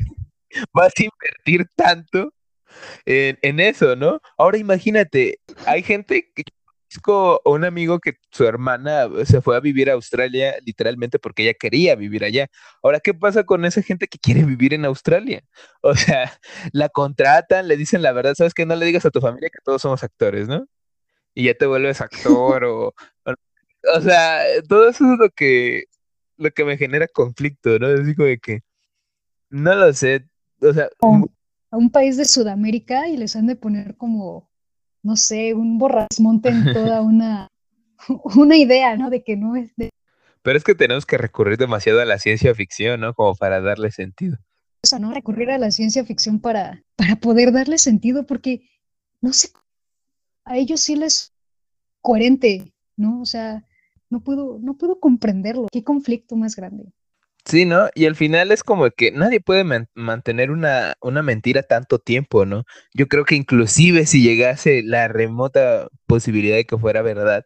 [0.73, 2.33] vas a invertir tanto
[3.05, 4.19] en, en eso, ¿no?
[4.37, 6.43] Ahora imagínate, hay gente que
[7.45, 11.95] un amigo que su hermana se fue a vivir a Australia literalmente porque ella quería
[11.95, 12.47] vivir allá.
[12.83, 15.43] Ahora, ¿qué pasa con esa gente que quiere vivir en Australia?
[15.81, 16.31] O sea,
[16.73, 19.59] la contratan, le dicen la verdad, sabes que no le digas a tu familia que
[19.63, 20.67] todos somos actores, ¿no?
[21.33, 22.93] Y ya te vuelves actor o,
[23.95, 25.85] o, sea, todo eso es lo que
[26.37, 27.87] lo que me genera conflicto, ¿no?
[27.87, 28.61] Es como de que
[29.49, 30.27] no lo sé,
[30.61, 30.89] o sea,
[31.71, 34.49] a un país de Sudamérica y les han de poner como
[35.05, 37.51] no sé, un borrasmonte en toda una,
[38.35, 39.11] una idea, ¿no?
[39.11, 39.91] De que no es de...
[40.41, 43.13] Pero es que tenemos que recurrir demasiado a la ciencia ficción, ¿no?
[43.13, 44.37] Como para darle sentido.
[44.83, 48.67] O sea, no recurrir a la ciencia ficción para, para poder darle sentido, porque
[49.21, 49.49] no sé,
[50.43, 51.33] a ellos sí les
[52.01, 53.21] coherente, ¿no?
[53.21, 53.63] O sea,
[54.09, 55.67] no puedo, no puedo comprenderlo.
[55.71, 56.85] Qué conflicto más grande.
[57.45, 57.89] Sí, ¿no?
[57.93, 59.63] Y al final es como que nadie puede
[59.93, 62.63] mantener una, una mentira tanto tiempo, ¿no?
[62.93, 67.45] Yo creo que inclusive si llegase la remota posibilidad de que fuera verdad,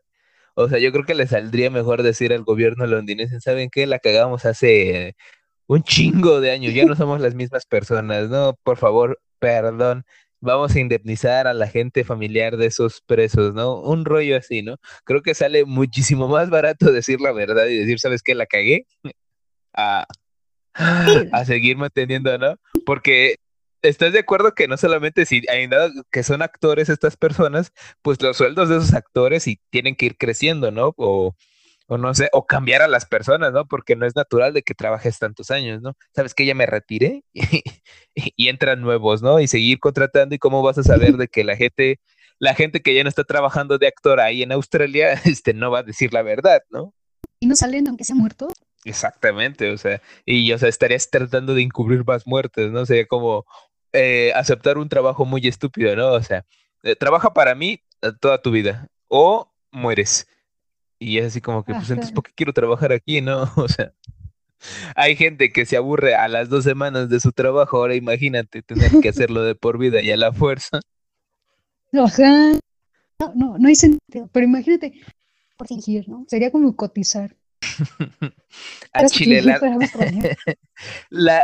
[0.55, 3.87] o sea, yo creo que le saldría mejor decir al gobierno londinense, ¿saben qué?
[3.87, 5.15] La cagamos hace
[5.67, 8.55] un chingo de años, ya no somos las mismas personas, ¿no?
[8.63, 10.05] Por favor, perdón,
[10.41, 13.79] vamos a indemnizar a la gente familiar de esos presos, ¿no?
[13.81, 14.77] Un rollo así, ¿no?
[15.03, 18.35] Creo que sale muchísimo más barato decir la verdad y decir, ¿sabes qué?
[18.35, 18.85] La cagué
[19.73, 20.05] a,
[20.73, 22.55] a seguir manteniendo, ¿no?
[22.85, 23.35] Porque
[23.81, 25.69] ¿Estás de acuerdo que no solamente si hay
[26.11, 27.71] que son actores estas personas,
[28.01, 30.93] pues los sueldos de esos actores y tienen que ir creciendo, ¿no?
[30.97, 31.33] O,
[31.89, 33.65] o, no sé, o cambiar a las personas, ¿no?
[33.65, 35.95] Porque no es natural de que trabajes tantos años, ¿no?
[36.15, 37.43] Sabes que ya me retiré y,
[38.13, 39.39] y, entran nuevos, ¿no?
[39.39, 41.99] Y seguir contratando y cómo vas a saber de que la gente,
[42.37, 45.79] la gente que ya no está trabajando de actor ahí en Australia, este, no va
[45.79, 46.93] a decir la verdad, ¿no?
[47.39, 48.49] Y no salen aunque sea muerto.
[48.85, 52.85] Exactamente, o sea, y o sea, estarías tratando de encubrir más muertes, ¿no?
[52.85, 53.45] Sería como
[53.93, 56.13] eh, aceptar un trabajo muy estúpido, ¿no?
[56.13, 56.45] O sea,
[56.83, 60.27] eh, trabaja para mí eh, toda tu vida o mueres.
[60.99, 63.43] Y es así como que, pues entonces, ¿por qué quiero trabajar aquí, no?
[63.55, 63.93] O sea,
[64.95, 68.91] hay gente que se aburre a las dos semanas de su trabajo, ahora imagínate tener
[69.01, 70.81] que hacerlo de por vida y a la fuerza.
[71.93, 72.51] Ajá.
[73.19, 74.29] no, no, no hay sentido.
[74.31, 74.93] Pero imagínate,
[75.57, 76.25] por fingir, ¿no?
[76.27, 77.35] Sería como cotizar.
[78.93, 79.41] a Chile
[81.09, 81.43] la,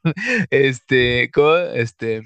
[0.50, 2.22] este cómo este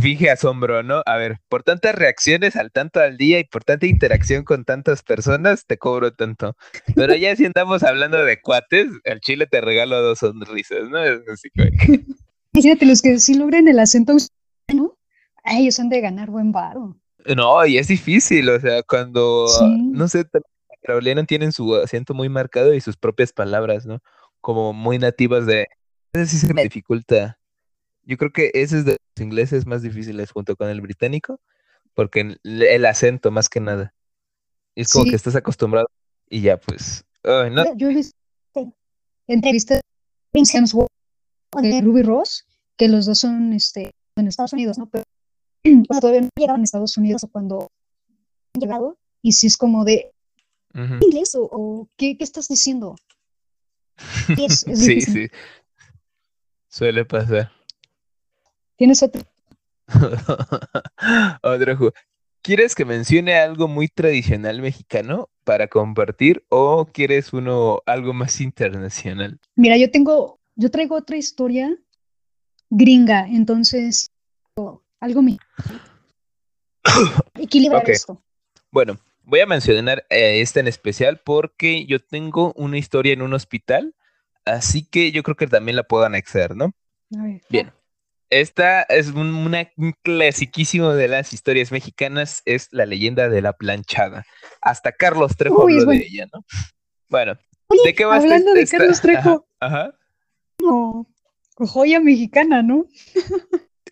[0.00, 3.86] finge asombro no a ver por tantas reacciones al tanto al día y por tanta
[3.86, 6.56] interacción con tantas personas te cobro tanto.
[6.94, 10.98] Pero ya si andamos hablando de cuates al chile te regalo dos sonrisas no
[11.32, 12.04] así que
[12.52, 14.16] fíjate los que sí logran el acento
[14.74, 14.96] no
[15.44, 16.96] ellos han de ganar buen varo.
[17.36, 19.46] No y es difícil o sea cuando
[19.92, 20.24] no sé
[20.82, 24.00] australianos tienen su acento muy marcado y sus propias palabras, ¿no?
[24.40, 25.68] Como muy nativas de...
[26.12, 27.38] Eso sí se me dificulta.
[28.02, 31.40] Yo creo que ese es de los ingleses más difíciles junto con el británico,
[31.94, 33.94] porque el acento más que nada.
[34.74, 35.88] Es como que estás acostumbrado
[36.28, 37.04] y ya pues...
[37.24, 37.76] no.
[37.76, 38.16] Yo he visto
[39.26, 39.80] entrevistas
[40.32, 44.88] de Ruby Ross, que los dos son este, en Estados Unidos, ¿no?
[44.88, 45.04] Pero
[46.00, 47.68] todavía no llegaron a Estados Unidos o cuando
[48.54, 50.12] han llegado, y si es como de,
[50.74, 52.96] inglés o, ¿qué, estás diciendo?
[54.74, 55.28] sí, sí.
[56.68, 57.50] Suele pasar.
[58.76, 59.22] ¿Tienes otro?
[61.42, 61.92] otro
[62.42, 69.38] ¿Quieres que mencione algo muy tradicional mexicano para compartir o quieres uno algo más internacional?
[69.56, 71.76] Mira, yo tengo, yo traigo otra historia
[72.70, 74.10] gringa, entonces
[75.00, 75.38] algo me
[77.34, 78.22] equilibrar esto.
[78.70, 78.98] Bueno,
[79.30, 83.94] voy a mencionar eh, esta en especial porque yo tengo una historia en un hospital,
[84.44, 86.72] así que yo creo que también la puedo anexar, ¿no?
[87.48, 87.72] Bien.
[88.28, 89.68] Esta es un, una,
[90.02, 94.24] clasiquísimo de las historias mexicanas, es la leyenda de la planchada.
[94.62, 96.44] Hasta Carlos Trejo habló de ella, ¿no?
[97.08, 97.36] Bueno,
[97.84, 99.48] ¿de qué vas Hablando de Carlos Trejo.
[99.58, 99.94] Ajá.
[100.60, 101.08] No,
[101.56, 102.86] joya mexicana, ¿no?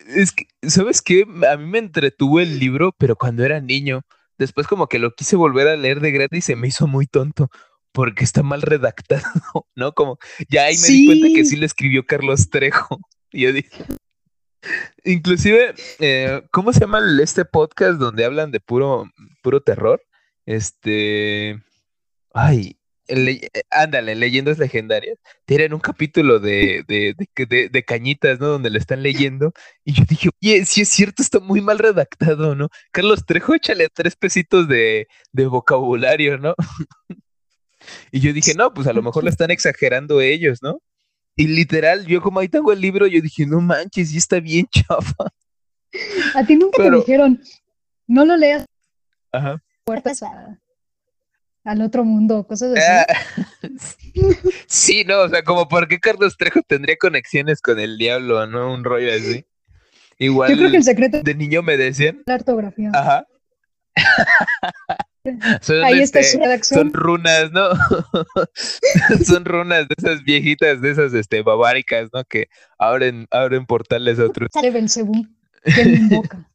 [0.07, 1.25] es que, ¿sabes qué?
[1.49, 4.05] A mí me entretuvo el libro, pero cuando era niño
[4.39, 7.05] después como que lo quise volver a leer de grande y se me hizo muy
[7.05, 7.49] tonto
[7.91, 9.21] porque está mal redactado,
[9.75, 9.93] ¿no?
[9.93, 10.17] Como
[10.49, 12.99] ya ahí me di cuenta que sí le escribió Carlos Trejo.
[13.31, 13.85] Y yo dije,
[15.03, 19.07] inclusive, eh, ¿cómo se llama este podcast donde hablan de puro,
[19.43, 20.01] puro terror?
[20.47, 21.61] Este,
[22.33, 22.78] ay,
[23.09, 28.47] eh, ándale, leyendas legendarias, tienen un capítulo de, de, de, de, cañitas, ¿no?
[28.47, 29.51] Donde le están leyendo.
[29.83, 32.69] Y yo dije, oye, si es cierto, está muy mal redactado, ¿no?
[32.91, 36.55] Carlos Trejo, échale tres pesitos de, vocabulario, ¿no?
[38.11, 40.81] y yo dije, no, pues a lo mejor lo están exagerando ellos, ¿no?
[41.35, 44.67] Y literal, yo como ahí tengo el libro, yo dije, no manches, y está bien
[44.71, 45.25] chafa.
[46.35, 47.41] A ti nunca te dijeron,
[48.05, 48.65] no lo leas.
[49.31, 49.61] Ajá.
[49.83, 50.21] Puertas
[51.69, 52.83] al otro mundo, cosas así.
[52.87, 53.05] Ah,
[54.67, 58.73] sí, no, o sea, como por qué Carlos Trejo tendría conexiones con el diablo, ¿no?
[58.73, 59.45] Un rollo así.
[60.17, 60.49] Igual.
[60.49, 62.23] Yo creo que el secreto de niño me decían.
[62.25, 62.89] La ortografía.
[62.93, 63.27] Ajá.
[65.61, 66.79] Son, Ahí está este, su redacción.
[66.79, 67.69] Son runas, ¿no?
[69.25, 72.23] son runas de esas viejitas, de esas este, babáricas, ¿no?
[72.23, 72.47] Que
[72.79, 74.49] abren, abren portales a otros.
[74.51, 75.27] Sale Belcebú,
[75.63, 76.49] que me invoca.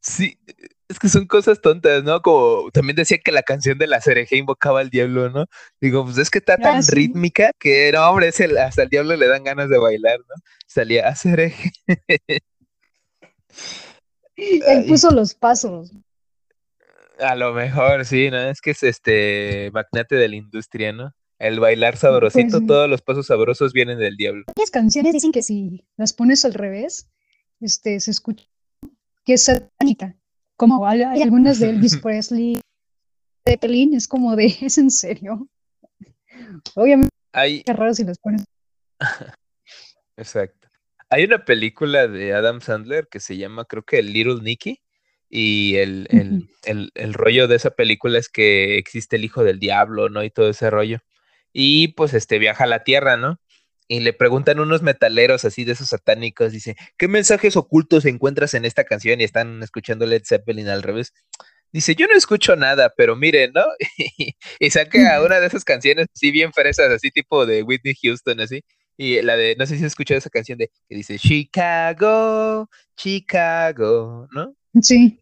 [0.00, 0.38] Sí,
[0.88, 2.22] es que son cosas tontas, ¿no?
[2.22, 5.46] Como también decía que la canción de la cereje invocaba al diablo, ¿no?
[5.80, 9.26] Digo, pues es que está tan ah, rítmica que, no, hombre, hasta el diablo le
[9.26, 10.34] dan ganas de bailar, ¿no?
[10.66, 11.72] Salía a cereje.
[14.36, 15.92] Él puso los pasos.
[17.18, 18.38] A lo mejor, sí, ¿no?
[18.38, 21.12] Es que es este magnate de la industria, ¿no?
[21.38, 24.44] El bailar sabrosito, pues todos los pasos sabrosos vienen del diablo.
[24.56, 27.08] Las canciones dicen que si las pones al revés,
[27.60, 28.46] este, se escucha
[29.24, 30.16] que es satánica
[30.56, 32.60] como hay, algunas de Elvis Presley,
[33.44, 35.48] de Pelín, es como de, es en serio.
[36.74, 37.62] Obviamente, hay...
[37.62, 38.44] qué raro si las pones.
[40.16, 40.68] Exacto.
[41.08, 44.80] Hay una película de Adam Sandler que se llama, creo que Little Nicky,
[45.28, 49.58] y el, el, el, el, rollo de esa película es que existe el hijo del
[49.58, 50.22] diablo, ¿no?
[50.22, 50.98] Y todo ese rollo.
[51.52, 53.40] Y pues este viaja a la tierra, ¿no?
[53.88, 58.64] Y le preguntan unos metaleros así de esos satánicos, dice, ¿qué mensajes ocultos encuentras en
[58.64, 59.20] esta canción?
[59.20, 61.12] Y están escuchando Led Zeppelin al revés.
[61.72, 63.64] Dice, yo no escucho nada, pero miren, ¿no?
[64.58, 68.62] y saca una de esas canciones así bien fresas, así tipo de Whitney Houston, así.
[68.96, 74.26] Y la de, no sé si has escuchado esa canción de que dice Chicago, Chicago,
[74.32, 74.54] ¿no?
[74.80, 75.20] Sí.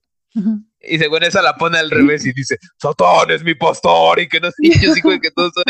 [0.81, 4.40] Y según eso la pone al revés y dice, Satán es mi pastor y que
[4.40, 5.64] no sé, yo digo que todos son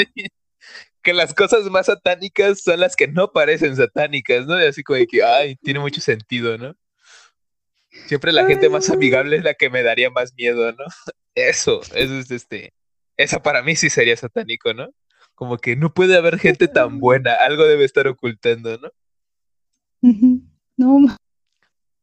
[1.04, 4.60] que las cosas más satánicas son las que no parecen satánicas, ¿no?
[4.60, 6.74] Y así como de que, ay, tiene mucho sentido, ¿no?
[8.06, 10.84] Siempre la gente más amigable es la que me daría más miedo, ¿no?
[11.36, 12.72] Eso, eso es este,
[13.16, 14.88] esa para mí sí sería satánico, ¿no?
[15.34, 18.90] Como que no puede haber gente tan buena, algo debe estar ocultando, ¿no?
[20.76, 21.16] No,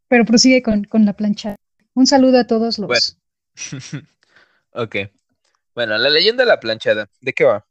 [0.08, 1.56] pero prosigue con, con la plancha.
[1.94, 3.18] Un saludo a todos los,
[4.72, 4.96] ok.
[5.74, 7.66] Bueno, la leyenda de la planchada, ¿de qué va?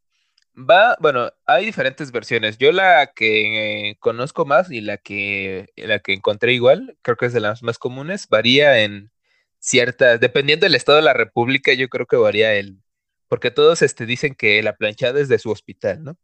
[0.69, 2.59] Va, bueno, hay diferentes versiones.
[2.59, 7.27] Yo la que eh, conozco más y la que, la que encontré igual, creo que
[7.27, 9.11] es de las más comunes, varía en
[9.59, 12.83] ciertas, dependiendo del estado de la república, yo creo que varía el,
[13.29, 16.17] porque todos este, dicen que la planchada es de su hospital, ¿no?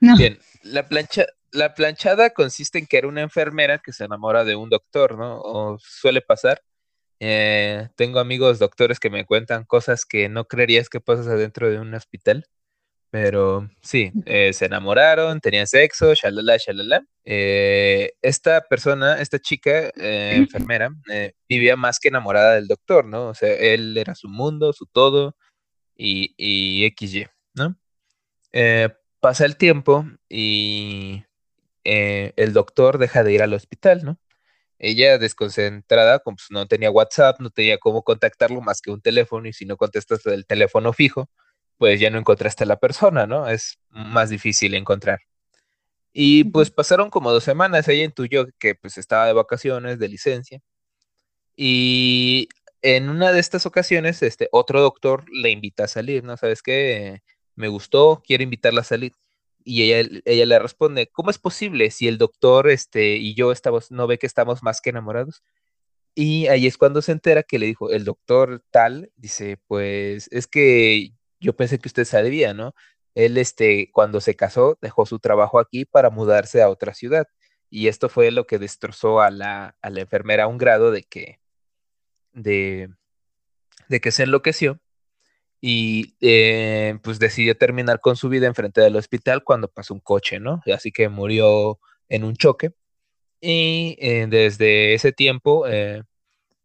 [0.00, 4.56] Bien, la, plancha, la planchada consiste en que era una enfermera que se enamora de
[4.56, 5.38] un doctor, ¿no?
[5.42, 6.62] O suele pasar.
[7.18, 11.78] Eh, tengo amigos doctores que me cuentan cosas que no creerías que pasas adentro de
[11.78, 12.46] un hospital.
[13.10, 17.02] Pero sí, eh, se enamoraron, tenían sexo, shalala, shalala.
[17.24, 20.90] Eh, esta persona, esta chica enfermera,
[21.48, 23.28] vivía más que enamorada del doctor, ¿no?
[23.28, 25.36] O sea, él era su mundo, su todo
[25.96, 27.76] y, y XY, ¿no?
[29.20, 31.24] pasa el tiempo y
[31.84, 34.18] el doctor deja de ir al hospital, ¿no?
[34.80, 39.52] ella desconcentrada, pues, no tenía WhatsApp, no tenía cómo contactarlo más que un teléfono, y
[39.52, 41.28] si no contestas el teléfono fijo,
[41.80, 43.48] pues ya no encontraste a la persona, ¿no?
[43.48, 45.20] Es más difícil encontrar.
[46.12, 50.60] Y pues pasaron como dos semanas, ella intuyó que pues estaba de vacaciones, de licencia,
[51.56, 52.48] y
[52.82, 56.36] en una de estas ocasiones, este otro doctor le invita a salir, ¿no?
[56.36, 57.22] ¿Sabes qué?
[57.56, 59.12] Me gustó, quiero invitarla a salir
[59.64, 63.90] y ella, ella le responde, ¿cómo es posible si el doctor este, y yo estamos,
[63.90, 65.42] no ve que estamos más que enamorados?
[66.14, 70.46] Y ahí es cuando se entera que le dijo, el doctor tal, dice, pues es
[70.46, 72.74] que yo pensé que usted sabía, ¿no?
[73.14, 77.26] Él, este, cuando se casó, dejó su trabajo aquí para mudarse a otra ciudad.
[77.70, 81.02] Y esto fue lo que destrozó a la, a la enfermera a un grado de
[81.04, 81.40] que,
[82.32, 82.90] de,
[83.88, 84.80] de que se enloqueció
[85.60, 90.40] y eh, pues decidió terminar con su vida enfrente del hospital cuando pasó un coche,
[90.40, 90.62] ¿no?
[90.74, 92.72] Así que murió en un choque.
[93.40, 96.02] Y eh, desde ese tiempo eh,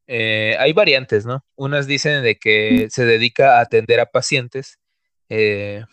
[0.07, 1.45] hay variantes, ¿no?
[1.55, 4.79] Unas dicen de que se dedica a atender a pacientes
[5.27, 5.85] que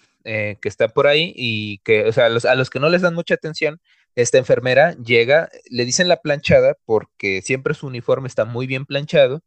[0.64, 3.80] están por ahí y que, o sea, a los que no les dan mucha atención,
[4.14, 9.42] esta enfermera llega, le dicen la planchada porque siempre su uniforme está muy bien planchado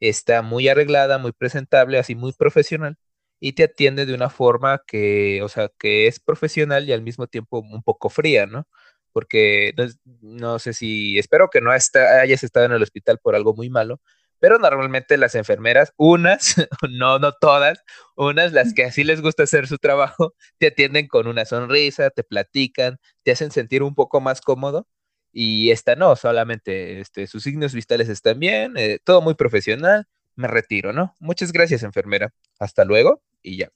[0.00, 2.96] está muy arreglada, muy presentable, así muy profesional,
[3.40, 7.26] y te atiende de una forma que, o sea, que es profesional y al mismo
[7.26, 8.66] tiempo un poco fría, ¿no?
[9.12, 9.74] Porque
[10.20, 14.00] no, sé si, espero que no hayas estado en el hospital por algo muy malo,
[14.38, 16.54] pero normalmente las enfermeras, unas,
[16.90, 17.82] no, no todas,
[18.16, 22.22] unas, las que así les gusta hacer su trabajo, te atienden con una sonrisa, te
[22.24, 24.86] platican, te hacen sentir un poco más cómodo
[25.32, 30.48] y esta no, solamente este, sus signos vitales están bien, eh, todo muy profesional, me
[30.48, 31.14] retiro, ¿no?
[31.20, 32.32] Muchas gracias, enfermera.
[32.58, 33.70] Hasta luego y ya.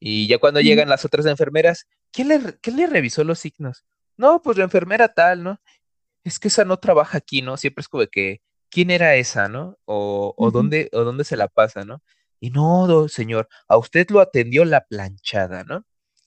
[0.00, 3.84] Y ya cuando llegan las otras enfermeras, ¿quién le, le revisó los signos?
[4.18, 5.60] No, pues la enfermera tal, ¿no?
[6.24, 7.56] Es que esa no trabaja aquí, ¿no?
[7.56, 9.78] Siempre es como que, ¿quién era esa, no?
[9.86, 12.02] O, o, dónde, o dónde se la pasa, ¿no?
[12.40, 15.84] Y no, señor, a usted lo atendió la planchada, ¿no?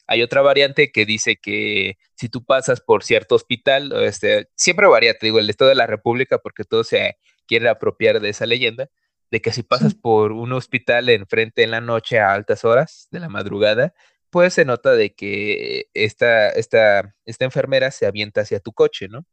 [0.07, 5.17] Hay otra variante que dice que si tú pasas por cierto hospital, este, siempre varía,
[5.17, 8.89] te digo, el Estado de la República, porque todo se quiere apropiar de esa leyenda,
[9.31, 13.19] de que si pasas por un hospital enfrente en la noche a altas horas de
[13.19, 13.93] la madrugada,
[14.31, 19.25] pues se nota de que esta, esta, esta enfermera se avienta hacia tu coche, ¿no?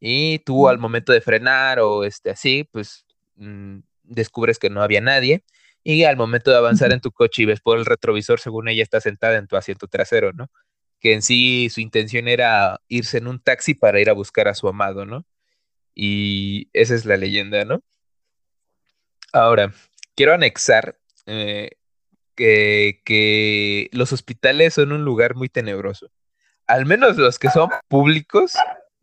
[0.00, 5.00] Y tú al momento de frenar o este, así, pues mm, descubres que no había
[5.00, 5.44] nadie
[5.84, 8.82] y al momento de avanzar en tu coche y ves por el retrovisor, según ella
[8.82, 10.50] está sentada en tu asiento trasero, ¿no?
[11.00, 14.54] Que en sí su intención era irse en un taxi para ir a buscar a
[14.54, 15.26] su amado, ¿no?
[15.94, 17.82] Y esa es la leyenda, ¿no?
[19.32, 19.72] Ahora,
[20.14, 21.70] quiero anexar eh,
[22.34, 26.10] que, que los hospitales son un lugar muy tenebroso.
[26.66, 28.52] Al menos los que son públicos.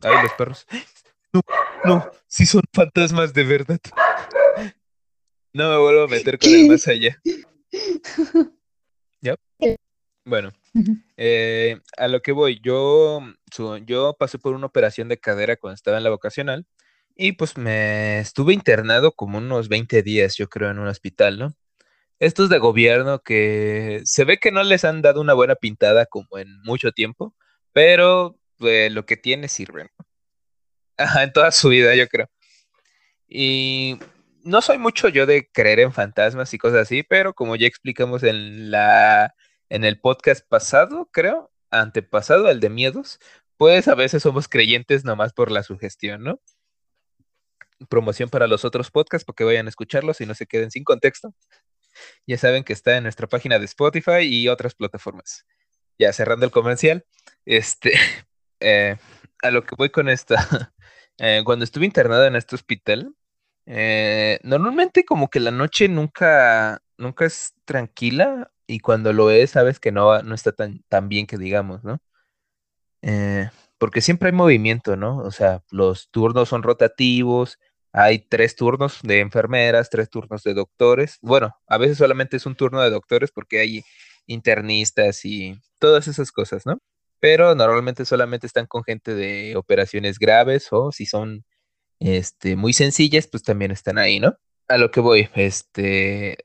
[0.02, 0.66] Ay, los perros.
[1.32, 1.42] No,
[1.86, 3.80] no, sí son fantasmas de verdad.
[5.54, 7.22] No me vuelvo a meter con el más allá.
[9.22, 9.36] ¿Ya?
[10.26, 10.52] Bueno,
[11.18, 13.22] eh, a lo que voy, yo,
[13.86, 16.66] yo pasé por una operación de cadera cuando estaba en la vocacional
[17.16, 21.54] y pues me estuve internado como unos 20 días, yo creo, en un hospital, ¿no?
[22.20, 26.38] Estos de gobierno que se ve que no les han dado una buena pintada como
[26.38, 27.34] en mucho tiempo,
[27.74, 29.90] pero pues, lo que tiene sirve.
[30.98, 32.30] Ajá, en toda su vida, yo creo.
[33.28, 34.00] Y
[34.44, 38.24] no soy mucho yo de creer en fantasmas y cosas así, pero como ya explicamos
[38.24, 39.36] en la
[39.70, 43.20] en el podcast pasado, creo, antepasado, el de miedos,
[43.58, 46.42] pues a veces somos creyentes nomás por la sugestión, ¿no?
[47.90, 51.34] Promoción para los otros podcasts porque vayan a escucharlos y no se queden sin contexto.
[52.28, 55.46] Ya saben que está en nuestra página de Spotify y otras plataformas.
[56.00, 57.06] Ya cerrando el comercial,
[57.46, 57.94] este,
[58.60, 58.98] eh,
[59.44, 60.36] a lo que voy con esta,
[61.18, 63.14] eh, cuando estuve internado en este hospital,
[63.72, 69.80] Eh, normalmente como que la noche nunca, nunca es tranquila y cuando lo es sabes
[69.80, 72.02] que no, no está tan, tan bien que digamos, ¿no?
[73.78, 75.20] Porque siempre hay movimiento, ¿no?
[75.20, 77.60] O sea, los turnos son rotativos,
[77.92, 81.18] hay tres turnos de enfermeras, tres turnos de doctores.
[81.22, 83.84] Bueno, a veces solamente es un turno de doctores porque hay
[84.28, 86.80] internistas y todas esas cosas, ¿no?
[87.20, 91.46] Pero normalmente solamente están con gente de operaciones graves o si son
[92.00, 94.38] este, muy sencillas, pues también están ahí, ¿no?
[94.68, 96.38] A lo que voy, este,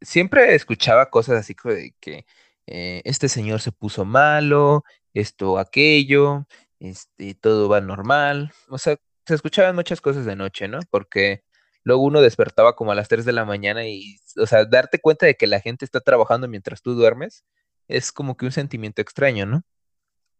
[0.00, 2.26] siempre escuchaba cosas así de que
[2.66, 4.84] eh, este señor se puso malo,
[5.14, 6.46] esto, aquello,
[6.80, 10.80] este, todo va normal, o sea, se escuchaban muchas cosas de noche, ¿no?
[10.90, 11.44] Porque
[11.84, 15.26] luego uno despertaba como a las 3 de la mañana y, o sea, darte cuenta
[15.26, 17.44] de que la gente está trabajando mientras tú duermes
[17.88, 19.62] es como que un sentimiento extraño, ¿no?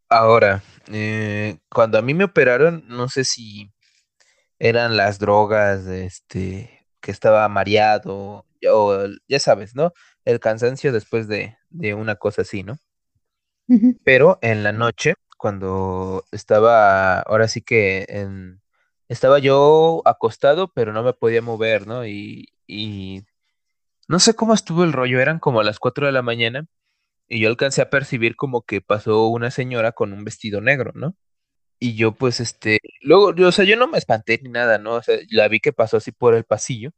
[0.08, 0.62] Ahora,
[0.92, 3.72] eh, cuando a mí me operaron, no sé si
[4.58, 9.92] eran las drogas, este, que estaba mareado, o ya sabes, ¿no?
[10.24, 12.78] El cansancio después de, de una cosa así, ¿no?
[14.04, 18.60] Pero en la noche, cuando estaba, ahora sí que en,
[19.11, 22.06] estaba yo acostado, pero no me podía mover, ¿no?
[22.06, 23.24] Y, y
[24.08, 26.66] no sé cómo estuvo el rollo, eran como a las 4 de la mañana
[27.28, 31.16] y yo alcancé a percibir como que pasó una señora con un vestido negro, ¿no?
[31.80, 34.94] Y yo pues este, luego, yo, o sea, yo no me espanté ni nada, ¿no?
[34.96, 36.92] O sea, la vi que pasó así por el pasillo.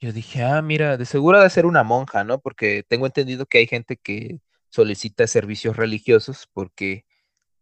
[0.00, 2.40] Yo dije, ah, mira, de seguro de ser una monja, ¿no?
[2.40, 4.40] Porque tengo entendido que hay gente que
[4.70, 7.06] solicita servicios religiosos porque,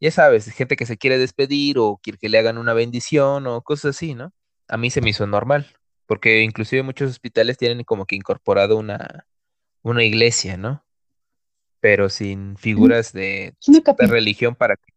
[0.01, 3.63] ya sabes, gente que se quiere despedir o quiere que le hagan una bendición o
[3.63, 4.33] cosas así, ¿no?
[4.69, 5.67] A mí se me hizo normal,
[6.07, 9.27] porque inclusive muchos hospitales tienen como que incorporado una,
[9.83, 10.85] una iglesia, ¿no?
[11.81, 14.97] Pero sin figuras de, de religión para que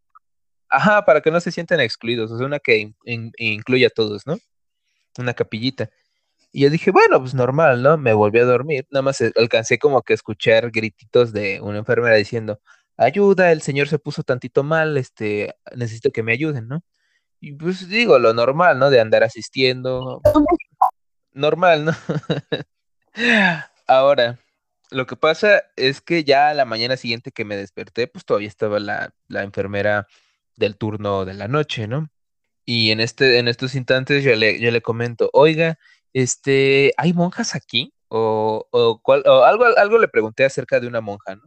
[0.70, 2.94] Ajá, para que no se sientan excluidos, o sea, una que
[3.38, 4.38] incluya a todos, ¿no?
[5.18, 5.90] Una capillita.
[6.52, 7.98] Y yo dije, bueno, pues normal, ¿no?
[7.98, 12.16] Me volví a dormir, nada más eh, alcancé como que escuchar grititos de una enfermera
[12.16, 12.60] diciendo,
[13.00, 16.84] ayuda, el señor se puso tantito mal, este, necesito que me ayuden, ¿no?
[17.40, 18.90] Y pues digo, lo normal, ¿no?
[18.90, 20.22] De andar asistiendo.
[21.32, 21.94] Normal, ¿no?
[23.88, 24.40] Ahora,
[24.92, 28.80] lo que pasa es que ya la mañana siguiente que me desperté, pues todavía estaba
[28.80, 30.08] la, la enfermera
[30.58, 32.10] del turno de la noche, ¿no?
[32.66, 35.80] Y en, este, en estos instantes yo le, yo le comento, oiga,
[36.14, 37.94] este, ¿hay monjas aquí?
[38.10, 41.44] O, o, cuál, o algo, algo le pregunté acerca de una monja, ¿no?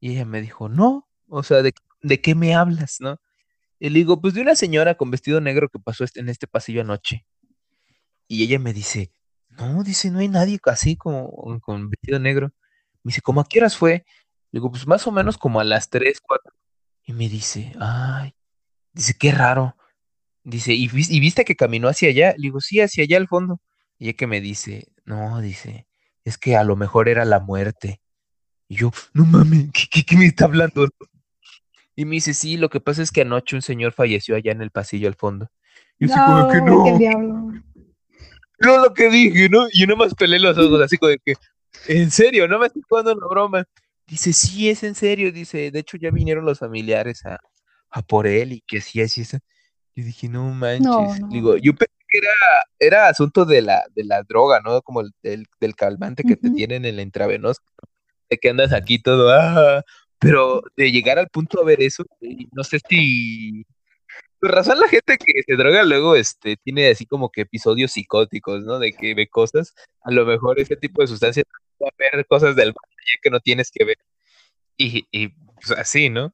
[0.00, 1.72] Y ella me dijo, no, o sea, ¿de,
[2.02, 3.18] de qué me hablas, no?
[3.80, 6.46] Y le digo, pues de una señora con vestido negro que pasó este, en este
[6.46, 7.26] pasillo anoche.
[8.26, 9.12] Y ella me dice,
[9.50, 12.48] no, dice, no hay nadie así como con vestido negro.
[13.02, 14.04] Me dice, ¿cómo a qué fue?
[14.50, 16.52] Le digo, pues más o menos como a las 3, 4.
[17.06, 18.34] Y me dice, ay,
[18.92, 19.76] dice, qué raro.
[20.44, 22.30] Dice, ¿y, viste que caminó hacia allá?
[22.36, 23.60] Le digo, sí, hacia allá al fondo.
[23.98, 25.88] Y ella que me dice, no, dice,
[26.24, 28.00] es que a lo mejor era la muerte.
[28.68, 30.88] Y yo, no mames, ¿qué, me está hablando?
[31.96, 34.62] Y me dice, sí, lo que pasa es que anoche un señor falleció allá en
[34.62, 35.50] el pasillo al fondo.
[35.98, 36.84] Y yo no, como que no.
[36.84, 37.52] ¿qué diablo?
[38.60, 39.66] No lo que dije, ¿no?
[39.72, 41.34] Y yo nomás pelé los ojos así como de que,
[41.86, 43.64] en serio, no me estoy jugando una broma.
[44.06, 47.40] Dice, sí, es en serio, dice, de hecho ya vinieron los familiares a,
[47.90, 49.32] a por él y que sí, así es.
[49.32, 51.20] Yo dije, no manches.
[51.28, 52.30] Digo, yo pensé que era,
[52.78, 54.80] era asunto de la, de la droga, ¿no?
[54.82, 57.60] Como el, del, calmante que te tienen en la intravenosa,
[58.30, 59.82] de que andas aquí todo, ah,
[60.18, 62.04] pero de llegar al punto de ver eso,
[62.52, 63.64] no sé si
[64.40, 68.62] por razón la gente que se droga luego este tiene así como que episodios psicóticos,
[68.64, 68.78] ¿no?
[68.78, 71.44] De que ve cosas, a lo mejor ese tipo de sustancias
[71.82, 72.74] va a ver cosas del
[73.22, 73.98] que no tienes que ver.
[74.76, 76.32] Y, y pues así, ¿no?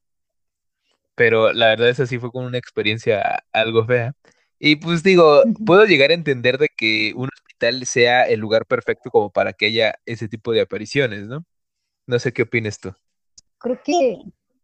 [1.14, 4.14] Pero la verdad es así fue con una experiencia algo fea.
[4.59, 9.11] Y pues digo, puedo llegar a entender de que un hospital sea el lugar perfecto
[9.11, 11.45] como para que haya ese tipo de apariciones, ¿no?
[12.07, 12.92] No sé qué opinas tú.
[13.59, 14.18] Creo que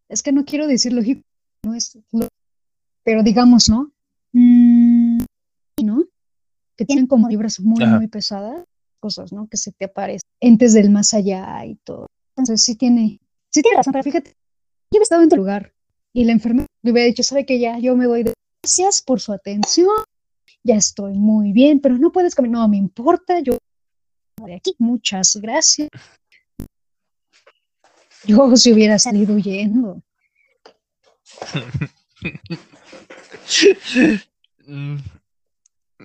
[0.09, 1.23] es que no quiero decir lógico,
[1.63, 1.97] no es
[3.03, 3.93] pero digamos, ¿no?
[4.33, 5.23] Mm,
[5.83, 6.05] ¿no?
[6.77, 8.65] Que tienen como libras muy, muy pesadas,
[8.99, 9.49] cosas, ¿no?
[9.49, 12.07] Que se te aparecen, entes del más allá y todo.
[12.37, 13.21] Entonces sí tiene,
[13.51, 14.35] sí tiene razón, pero fíjate,
[14.93, 15.73] yo he estado en tu lugar
[16.13, 17.79] y la enfermera le hubiera dicho, ¿sabe que ya?
[17.79, 18.35] Yo me voy de...
[18.63, 19.89] Gracias por su atención,
[20.63, 23.57] ya estoy muy bien, pero no puedes caminar, no me importa, yo
[24.45, 25.89] de aquí, muchas gracias.
[28.25, 30.03] Yo si hubiera salido huyendo.
[34.67, 34.99] Mm,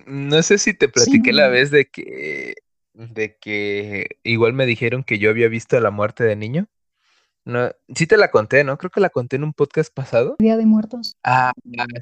[0.07, 2.55] no sé si te platiqué la vez de que
[2.93, 6.67] de que igual me dijeron que yo había visto la muerte de niño.
[7.43, 8.77] No, sí te la conté, ¿no?
[8.77, 10.35] Creo que la conté en un podcast pasado.
[10.39, 11.15] Día de Muertos.
[11.23, 11.53] Ah,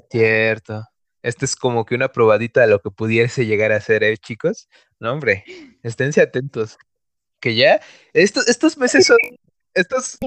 [0.09, 0.85] cierto.
[1.21, 4.69] Este es como que una probadita de lo que pudiese llegar a ser, ¿eh, chicos?
[4.99, 5.43] No, hombre,
[5.83, 6.77] esténse atentos.
[7.39, 7.81] Que ya,
[8.13, 9.17] estos, estos meses son,
[9.73, 10.17] estos,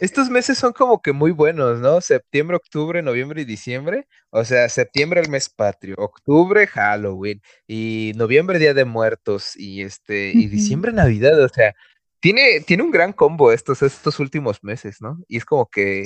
[0.00, 2.00] estos meses son como que muy buenos, ¿no?
[2.00, 4.08] Septiembre, octubre, noviembre y diciembre.
[4.30, 10.32] O sea, septiembre el mes patrio, octubre Halloween y noviembre Día de Muertos y este
[10.34, 11.74] y diciembre Navidad, o sea,
[12.20, 15.18] tiene, tiene un gran combo estos, estos últimos meses, ¿no?
[15.28, 16.04] Y es como que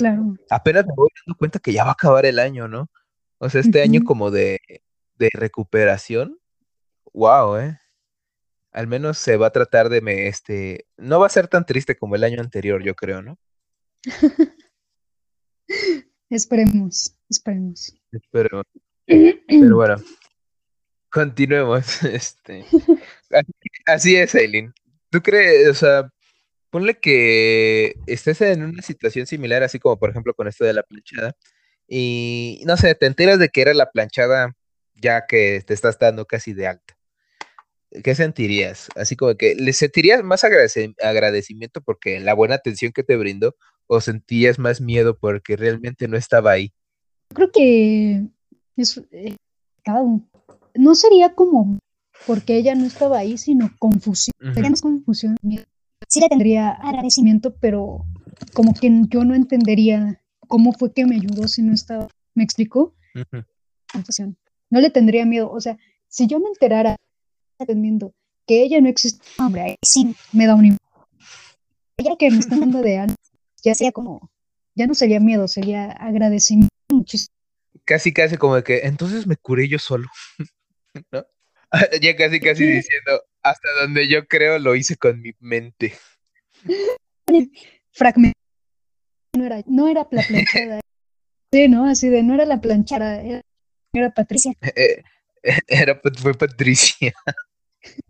[0.50, 2.90] apenas me voy dando cuenta que ya va a acabar el año, ¿no?
[3.38, 4.59] O sea, este año como de,
[5.16, 6.38] de recuperación,
[7.12, 7.78] wow, ¿eh?
[8.72, 11.96] Al menos se va a tratar de me, este, no va a ser tan triste
[11.96, 13.38] como el año anterior, yo creo, ¿no?
[16.30, 17.94] esperemos, esperemos.
[18.12, 18.64] Esperemos.
[19.06, 19.36] Pero
[19.76, 19.96] bueno,
[21.10, 22.02] continuemos.
[22.04, 22.64] Este,
[23.86, 24.72] así, es, Aileen.
[25.10, 26.10] ¿Tú crees, o sea,
[26.70, 30.82] ponle que estés en una situación similar, así como por ejemplo con esto de la
[30.82, 31.34] planchada,
[31.86, 34.54] y no sé, te enteras de que era la planchada
[34.94, 36.97] ya que te estás dando casi de alta.
[38.05, 38.89] ¿Qué sentirías?
[38.97, 43.55] Así como que le sentirías más agradecimiento porque la buena atención que te brindó
[43.89, 46.72] o sentías más miedo porque realmente no estaba ahí?
[47.34, 48.26] Creo que
[48.76, 49.36] es, eh,
[50.74, 51.78] no sería como
[52.26, 54.34] porque ella no estaba ahí, sino confusión.
[54.55, 55.36] Sería más confusión.
[56.07, 58.05] Sí le tendría agradecimiento, pero
[58.55, 62.09] como que yo no entendería cómo fue que me ayudó si no estaba.
[62.34, 62.95] ¿Me explicó?
[63.93, 64.36] Confusión.
[64.70, 65.51] No le tendría miedo.
[65.51, 65.78] O sea,
[66.09, 66.97] si yo me enterara
[67.59, 68.12] entendiendo
[68.46, 70.76] que ella no existe, hombre, ahí sí me da un
[71.98, 73.14] ella que me está dando de algo
[73.62, 74.30] ya sería como,
[74.74, 77.34] ya no sería miedo, sería agradecimiento muchísimo.
[77.84, 80.09] Casi, casi como que, entonces me curé yo solo,
[81.12, 81.26] ¿no?
[82.02, 85.94] ya casi, casi diciendo, hasta donde yo creo lo hice con mi mente.
[87.92, 88.38] Fragmento.
[89.36, 90.80] No era, no era la planchada.
[91.52, 91.84] sí, ¿no?
[91.84, 93.20] Así de, no era la planchada,
[93.92, 94.52] era, Patricia.
[94.62, 95.02] Eh,
[95.42, 97.12] eh, era, fue Patricia.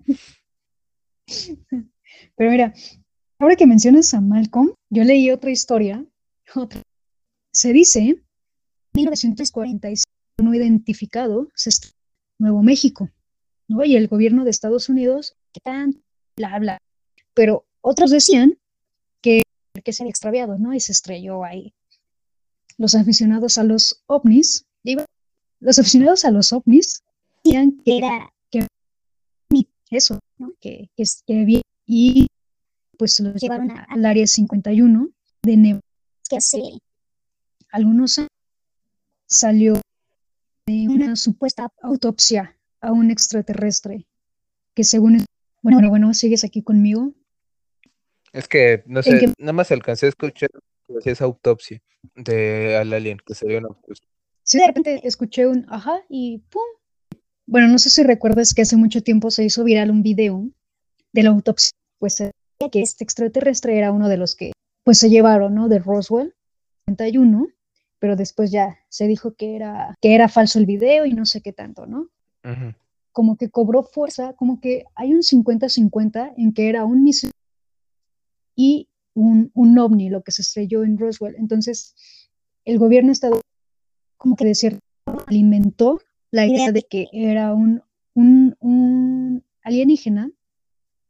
[2.37, 2.74] Pero mira,
[3.41, 6.05] Ahora que mencionas a Malcolm, yo leí otra historia.
[7.53, 8.24] Se dice, en
[8.95, 10.05] 1945,
[10.43, 11.70] no identificado, se
[12.41, 13.11] Nuevo México,
[13.68, 13.85] ¿no?
[13.85, 16.03] Y el gobierno de Estados Unidos, que tan,
[16.37, 16.79] bla, bla.
[17.33, 18.59] Pero otros decían
[19.22, 19.43] que,
[19.85, 20.74] que se había extraviado, ¿no?
[20.74, 21.72] Y se estrelló ahí.
[22.76, 24.66] Los aficionados a los ovnis,
[25.61, 27.05] los aficionados a los ovnis
[27.45, 28.33] decían que era
[29.97, 30.53] eso, ¿no?
[30.61, 32.26] Que, que, que había, y
[32.99, 35.09] pues lo llevaron al área 51
[35.43, 35.89] de Nebraska,
[36.28, 36.62] que hace
[37.70, 38.28] algunos años
[39.26, 39.80] salió
[40.66, 44.07] de una supuesta autopsia a un extraterrestre
[44.74, 45.24] que según
[45.62, 47.12] bueno, bueno, sigues aquí conmigo.
[48.32, 50.51] Es que no sé, nada más alcancé a escuchar
[51.05, 51.82] esa autopsia
[52.14, 53.68] de al alien que se dio una
[54.43, 56.62] Sí, de repente escuché un ajá y pum.
[57.51, 60.51] Bueno, no sé si recuerdas que hace mucho tiempo se hizo viral un video
[61.14, 62.22] de la autopsia, pues
[62.70, 64.53] que este extraterrestre era uno de los que
[64.84, 65.70] pues se llevaron, ¿no?
[65.70, 66.34] De Roswell,
[66.84, 67.49] 31,
[68.01, 71.40] pero después ya se dijo que era, que era falso el video y no sé
[71.40, 72.11] qué tanto, ¿no?
[73.12, 77.30] Como que cobró fuerza, como que hay un 50-50 en que era un misil
[78.57, 81.36] y un, un ovni, lo que se estrelló en Roswell.
[81.38, 81.94] Entonces,
[82.66, 83.49] el gobierno estadounidense
[84.18, 84.80] como que de cierto
[85.26, 85.99] alimentó
[86.31, 87.83] la idea de que era un,
[88.14, 90.31] un, un alienígena,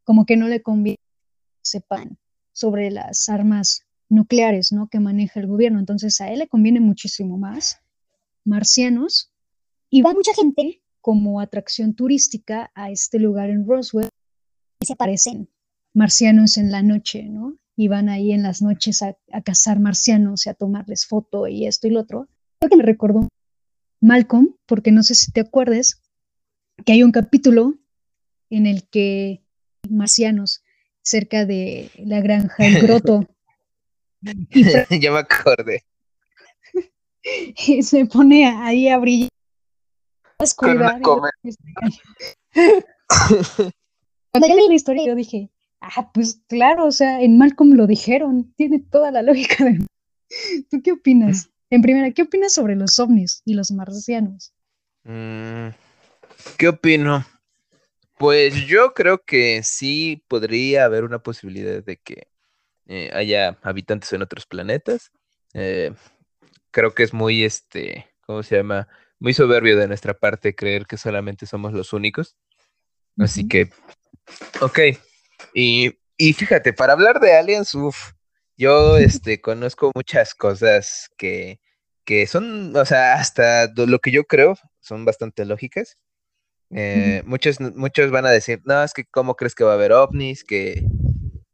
[0.04, 0.98] como que no le conviene
[1.62, 2.18] sepan
[2.52, 4.88] sobre las armas nucleares ¿no?
[4.88, 5.78] que maneja el gobierno.
[5.78, 7.80] Entonces a él le conviene muchísimo más
[8.44, 9.30] marcianos
[9.90, 14.08] y va mucha gente como atracción turística a este lugar en Roswell
[14.80, 15.48] y se aparecen
[15.94, 17.56] marcianos en la noche, ¿no?
[17.76, 21.86] Y van ahí en las noches a, cazar marcianos y a tomarles foto y esto
[21.86, 22.28] y lo otro.
[22.58, 23.28] Creo que me recordó
[24.00, 26.02] Malcolm, porque no sé si te acuerdes
[26.84, 27.74] que hay un capítulo
[28.50, 29.42] en el que
[29.88, 30.62] marcianos
[31.02, 33.26] cerca de la granja El Groto.
[35.00, 35.84] ya me acordé.
[37.66, 39.28] Y se pone ahí a brillar.
[44.30, 47.86] Cuando yo leí la historia, yo dije, ah, pues claro, o sea, en Malcolm lo
[47.86, 49.84] dijeron, tiene toda la lógica de...
[50.70, 51.50] ¿Tú qué opinas?
[51.70, 54.52] En primera, ¿qué opinas sobre los ovnis y los marcianos?
[55.04, 55.68] Mm,
[56.56, 57.26] ¿Qué opino?
[58.16, 62.28] Pues yo creo que sí podría haber una posibilidad de que
[62.86, 65.12] eh, haya habitantes en otros planetas.
[65.52, 65.92] Eh,
[66.70, 68.88] creo que es muy, este, ¿cómo se llama?
[69.20, 72.36] Muy soberbio de nuestra parte creer que solamente somos los únicos.
[73.18, 73.70] Así que,
[74.60, 74.78] ok.
[75.54, 78.12] Y, y, fíjate, para hablar de aliens, uff,
[78.58, 81.60] yo este, conozco muchas cosas que,
[82.04, 85.96] que son, o sea, hasta lo que yo creo, son bastante lógicas.
[86.70, 89.92] Eh, muchos, muchos van a decir, no, es que cómo crees que va a haber
[89.92, 90.84] ovnis, que,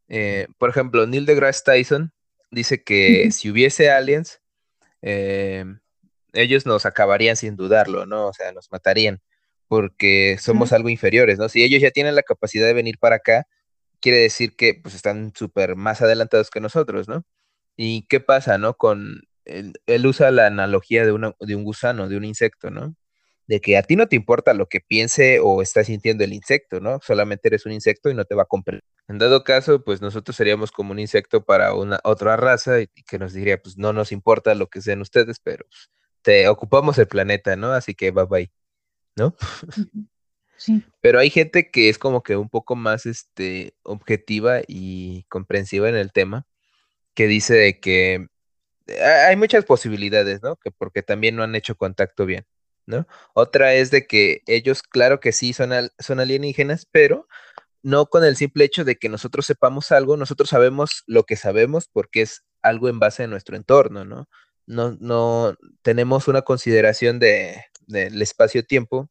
[0.08, 2.12] eh, por ejemplo, Neil deGrasse Tyson
[2.50, 4.40] dice que si hubiese aliens,
[5.02, 5.64] eh,
[6.32, 8.28] ellos nos acabarían sin dudarlo, ¿no?
[8.28, 9.20] O sea, nos matarían
[9.68, 11.48] porque somos algo inferiores, ¿no?
[11.48, 13.46] Si ellos ya tienen la capacidad de venir para acá,
[14.04, 17.24] quiere decir que pues están súper más adelantados que nosotros, ¿no?
[17.74, 18.74] ¿Y qué pasa, no?
[18.74, 22.94] Con, él, él usa la analogía de, una, de un gusano, de un insecto, ¿no?
[23.46, 26.80] De que a ti no te importa lo que piense o está sintiendo el insecto,
[26.80, 27.00] ¿no?
[27.02, 28.84] Solamente eres un insecto y no te va a comprender.
[29.08, 33.18] En dado caso, pues nosotros seríamos como un insecto para una otra raza y, que
[33.18, 35.64] nos diría, pues no nos importa lo que sean ustedes, pero
[36.20, 37.72] te ocupamos el planeta, ¿no?
[37.72, 38.52] Así que bye bye,
[39.16, 39.34] ¿no?
[41.00, 45.96] Pero hay gente que es como que un poco más este, objetiva y comprensiva en
[45.96, 46.46] el tema,
[47.14, 48.26] que dice de que
[49.02, 50.56] hay muchas posibilidades, ¿no?
[50.56, 52.46] Que porque también no han hecho contacto bien,
[52.86, 53.06] ¿no?
[53.34, 57.26] Otra es de que ellos, claro que sí, son, son alienígenas, pero
[57.82, 61.88] no con el simple hecho de que nosotros sepamos algo, nosotros sabemos lo que sabemos
[61.92, 64.28] porque es algo en base a nuestro entorno, ¿no?
[64.66, 69.10] No, no tenemos una consideración de, del espacio-tiempo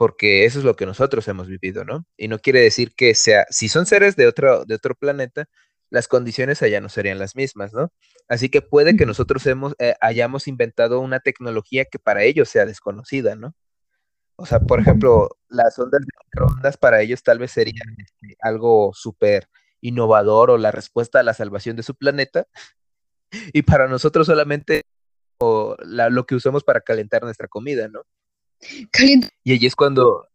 [0.00, 2.06] porque eso es lo que nosotros hemos vivido, ¿no?
[2.16, 5.44] Y no quiere decir que sea, si son seres de otro, de otro planeta,
[5.90, 7.92] las condiciones allá no serían las mismas, ¿no?
[8.26, 12.64] Así que puede que nosotros hemos, eh, hayamos inventado una tecnología que para ellos sea
[12.64, 13.54] desconocida, ¿no?
[14.36, 18.92] O sea, por ejemplo, las ondas de microondas para ellos tal vez serían este, algo
[18.94, 19.48] súper
[19.82, 22.46] innovador o la respuesta a la salvación de su planeta.
[23.52, 24.84] Y para nosotros solamente
[25.40, 28.04] o lo que usamos para calentar nuestra comida, ¿no?
[29.44, 30.28] Y allí es cuando.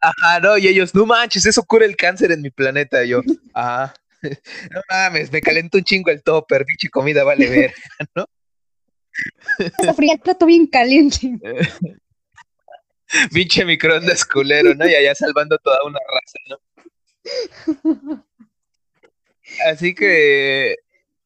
[0.00, 3.04] Ajá, no, y ellos, no manches, eso cura el cáncer en mi planeta.
[3.04, 3.20] yo,
[3.54, 3.94] ajá,
[4.70, 7.74] no mames, me calentó un chingo el topper, pinche comida vale ver,
[8.14, 8.26] ¿no?
[9.78, 11.38] Se fría el plato bien caliente.
[13.32, 14.88] pinche microondas culero, ¿no?
[14.88, 18.26] Y allá salvando toda una raza, ¿no?
[19.66, 20.76] Así que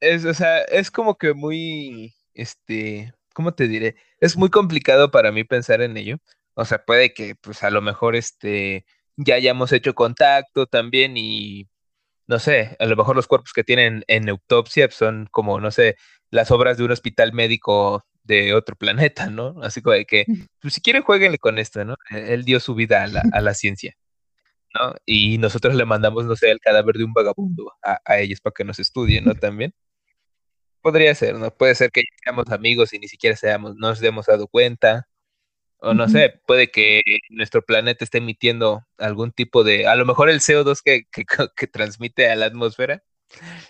[0.00, 3.96] es, o sea, es como que muy, este, ¿cómo te diré?
[4.18, 6.18] Es muy complicado para mí pensar en ello.
[6.54, 11.68] O sea, puede que, pues, a lo mejor, este, ya hayamos hecho contacto también y,
[12.26, 15.96] no sé, a lo mejor los cuerpos que tienen en autopsia son como, no sé,
[16.30, 19.56] las obras de un hospital médico de otro planeta, ¿no?
[19.62, 20.24] Así como de que,
[20.60, 21.96] pues, si quieren, jueguenle con esto, ¿no?
[22.10, 23.94] E-, él dio su vida a la, a la ciencia.
[24.74, 24.94] ¿no?
[25.06, 28.54] Y nosotros le mandamos, no sé, el cadáver de un vagabundo a, a ellos para
[28.54, 29.34] que nos estudien, ¿no?
[29.34, 29.74] También.
[30.86, 31.50] Podría ser, ¿no?
[31.50, 35.08] Puede ser que seamos amigos y ni siquiera seamos, nos hemos dado cuenta.
[35.78, 40.30] O no sé, puede que nuestro planeta esté emitiendo algún tipo de, a lo mejor
[40.30, 41.02] el CO2 que,
[41.56, 43.02] que, transmite a la atmósfera,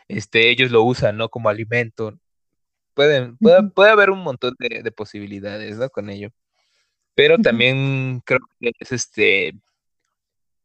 [0.08, 1.30] este, ellos lo usan, ¿no?
[1.30, 2.20] Como alimento.
[2.92, 5.88] Pueden, puede, haber un montón de, posibilidades, ¿no?
[5.88, 6.28] Con ello.
[7.14, 9.54] Pero también creo que es este,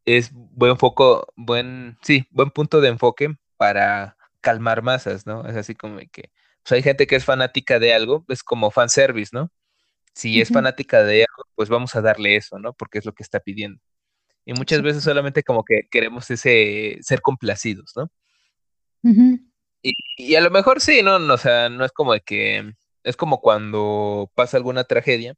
[0.03, 5.47] es buen foco, buen, sí, buen punto de enfoque para calmar masas, ¿no?
[5.47, 6.29] Es así como que
[6.63, 9.51] pues hay gente que es fanática de algo, es como fanservice, ¿no?
[10.13, 12.73] Si es fanática de algo, pues vamos a darle eso, ¿no?
[12.73, 13.81] Porque es lo que está pidiendo.
[14.45, 18.11] Y muchas veces solamente como que queremos ese ser complacidos, ¿no?
[19.81, 21.15] y, a lo mejor sí, ¿no?
[21.15, 25.35] O sea, no es como de que, es como cuando pasa alguna tragedia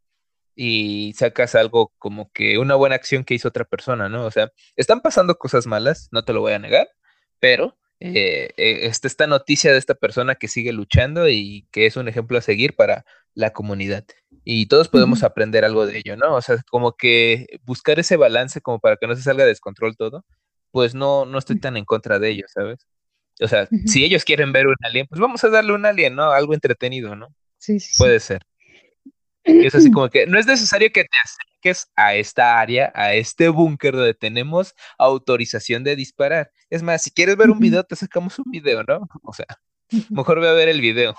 [0.55, 4.25] y sacas algo como que una buena acción que hizo otra persona, ¿no?
[4.25, 6.89] O sea, están pasando cosas malas, no te lo voy a negar,
[7.39, 12.07] pero eh, eh, esta noticia de esta persona que sigue luchando y que es un
[12.07, 14.05] ejemplo a seguir para la comunidad.
[14.43, 16.35] Y todos podemos aprender algo de ello, ¿no?
[16.35, 19.95] O sea, como que buscar ese balance como para que no se salga de descontrol
[19.95, 20.25] todo,
[20.71, 22.85] pues no, no estoy tan en contra de ello, ¿sabes?
[23.39, 26.31] O sea, si ellos quieren ver un alien, pues vamos a darle un alien, ¿no?
[26.31, 27.33] Algo entretenido, ¿no?
[27.57, 27.93] Sí, sí.
[27.97, 28.41] Puede ser.
[29.43, 33.49] Es así como que no es necesario que te acerques a esta área, a este
[33.49, 36.51] búnker donde tenemos autorización de disparar.
[36.69, 39.07] Es más, si quieres ver un video, te sacamos un video, ¿no?
[39.23, 39.45] O sea,
[40.09, 41.15] mejor ve a ver el video.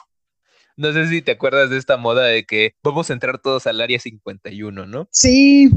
[0.76, 3.80] No sé si te acuerdas de esta moda de que vamos a entrar todos al
[3.80, 5.08] área 51, ¿no?
[5.12, 5.70] Sí.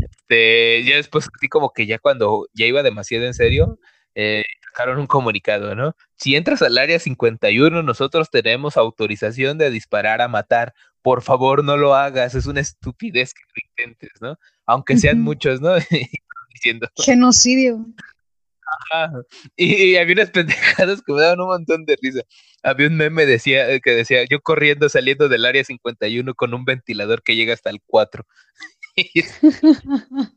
[0.00, 3.78] Este, ya después, así como que ya cuando ya iba demasiado en serio,
[4.14, 4.44] eh,
[4.76, 5.96] sacaron un comunicado, ¿no?
[6.16, 10.74] Si entras al área 51, nosotros tenemos autorización de disparar a matar.
[11.00, 14.38] Por favor, no lo hagas, es una estupidez que lo intentes, ¿no?
[14.66, 15.74] Aunque sean muchos, ¿no?
[16.52, 16.88] Diciendo.
[16.96, 17.86] Genocidio.
[18.90, 19.12] Ajá.
[19.56, 22.20] Y, había unas pendejadas que me daban un montón de risa.
[22.62, 27.22] Había un meme decía, que decía, yo corriendo, saliendo del área 51 con un ventilador
[27.22, 28.26] que llega hasta el 4.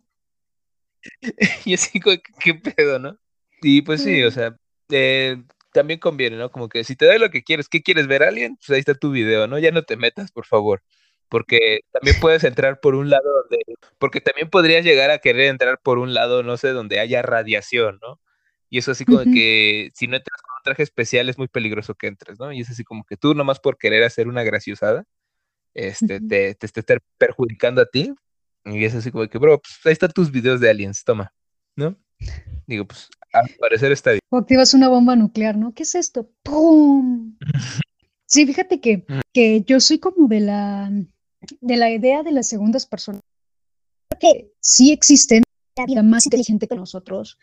[1.65, 1.99] y así,
[2.39, 3.17] ¿qué pedo, no?
[3.61, 4.55] Y pues sí, o sea,
[4.89, 5.37] eh,
[5.73, 6.51] también conviene, ¿no?
[6.51, 8.57] Como que si te doy lo que quieres, ¿qué quieres ver alguien?
[8.57, 9.59] Pues ahí está tu video, ¿no?
[9.59, 10.83] Ya no te metas, por favor.
[11.29, 13.59] Porque también puedes entrar por un lado donde,
[13.99, 17.99] porque también podrías llegar a querer entrar por un lado, no sé, donde haya radiación,
[18.01, 18.19] ¿no?
[18.69, 21.95] Y eso así como que si no entras con un traje especial es muy peligroso
[21.95, 22.51] que entres, ¿no?
[22.51, 25.05] Y es así como que tú nomás por querer hacer una graciosada,
[25.73, 26.85] este, te, te estés
[27.17, 28.13] perjudicando a ti.
[28.65, 31.33] Y es así como que, bro, pues ahí están tus videos de aliens, toma,
[31.75, 31.95] ¿no?
[32.67, 34.21] Digo, pues al parecer está bien.
[34.29, 35.73] O activas una bomba nuclear, ¿no?
[35.73, 36.29] ¿Qué es esto?
[36.43, 37.37] ¡Pum!
[38.31, 40.91] Sí, fíjate que, que yo soy como de la,
[41.61, 43.21] de la idea de las segundas personas.
[44.19, 45.41] Que sí existen
[45.87, 47.39] vida más inteligente que nosotros,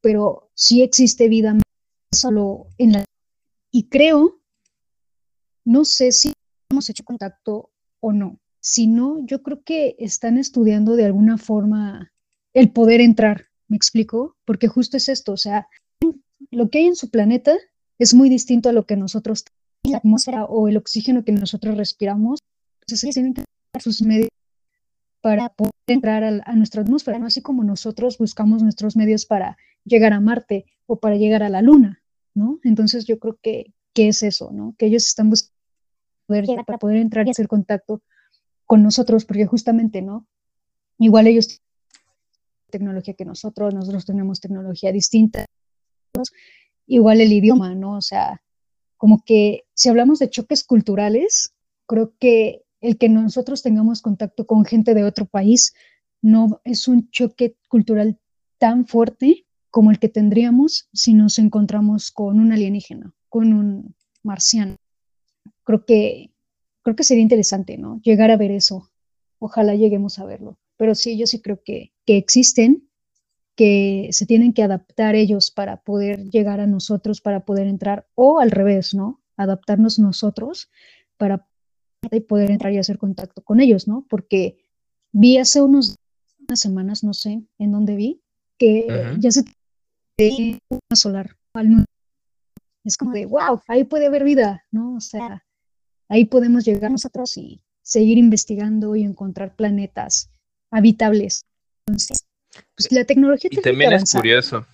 [0.00, 1.62] pero sí existe vida más
[2.14, 3.04] solo en la...
[3.72, 4.40] Y creo,
[5.64, 6.32] no sé si
[6.70, 8.38] hemos hecho contacto o no.
[8.60, 12.12] Si no, yo creo que están estudiando de alguna forma
[12.54, 14.36] el poder entrar ¿Me explico?
[14.44, 15.68] Porque justo es esto, o sea,
[16.50, 17.54] lo que hay en su planeta
[17.98, 19.44] es muy distinto a lo que nosotros,
[19.84, 22.40] la atmósfera o el oxígeno que nosotros respiramos.
[22.80, 23.44] Entonces, tienen que
[23.80, 24.28] sus medios
[25.20, 27.26] para poder entrar a, nuestra atmósfera, ¿no?
[27.26, 31.60] así como nosotros buscamos nuestros medios para llegar a Marte o para llegar a la
[31.60, 32.02] Luna,
[32.34, 32.60] ¿no?
[32.62, 34.74] Entonces yo creo que, que es eso, ¿no?
[34.78, 35.54] Que ellos están buscando
[36.26, 38.02] poder para poder entrar y hacer contacto
[38.64, 40.26] con nosotros, porque justamente, ¿no?
[40.98, 41.60] Igual ellos
[42.70, 45.44] tecnología que nosotros, nosotros tenemos tecnología distinta.
[46.86, 47.96] Igual el idioma, ¿no?
[47.96, 48.42] O sea,
[48.96, 51.54] como que si hablamos de choques culturales,
[51.86, 55.74] creo que el que nosotros tengamos contacto con gente de otro país
[56.22, 58.18] no es un choque cultural
[58.58, 64.76] tan fuerte como el que tendríamos si nos encontramos con un alienígena, con un marciano.
[65.64, 66.30] Creo que,
[66.82, 68.00] creo que sería interesante, ¿no?
[68.02, 68.90] Llegar a ver eso.
[69.38, 72.88] Ojalá lleguemos a verlo pero sí, yo sí creo que, que existen,
[73.54, 78.40] que se tienen que adaptar ellos para poder llegar a nosotros, para poder entrar, o
[78.40, 79.20] al revés, ¿no?
[79.36, 80.70] Adaptarnos nosotros
[81.18, 81.46] para
[82.26, 84.06] poder entrar y hacer contacto con ellos, ¿no?
[84.08, 84.56] Porque
[85.12, 85.96] vi hace unos,
[86.48, 88.22] unas semanas, no sé en dónde vi,
[88.56, 88.86] que
[89.18, 89.44] ya se
[90.70, 91.84] una solar al
[92.86, 94.94] Es como de, wow, ahí puede haber vida, ¿no?
[94.94, 95.44] O sea,
[96.08, 100.30] ahí podemos llegar nosotros y seguir investigando y encontrar planetas
[100.70, 101.44] habitables.
[101.88, 102.26] Entonces,
[102.76, 103.50] pues la tecnología...
[103.52, 104.66] Y también es curioso.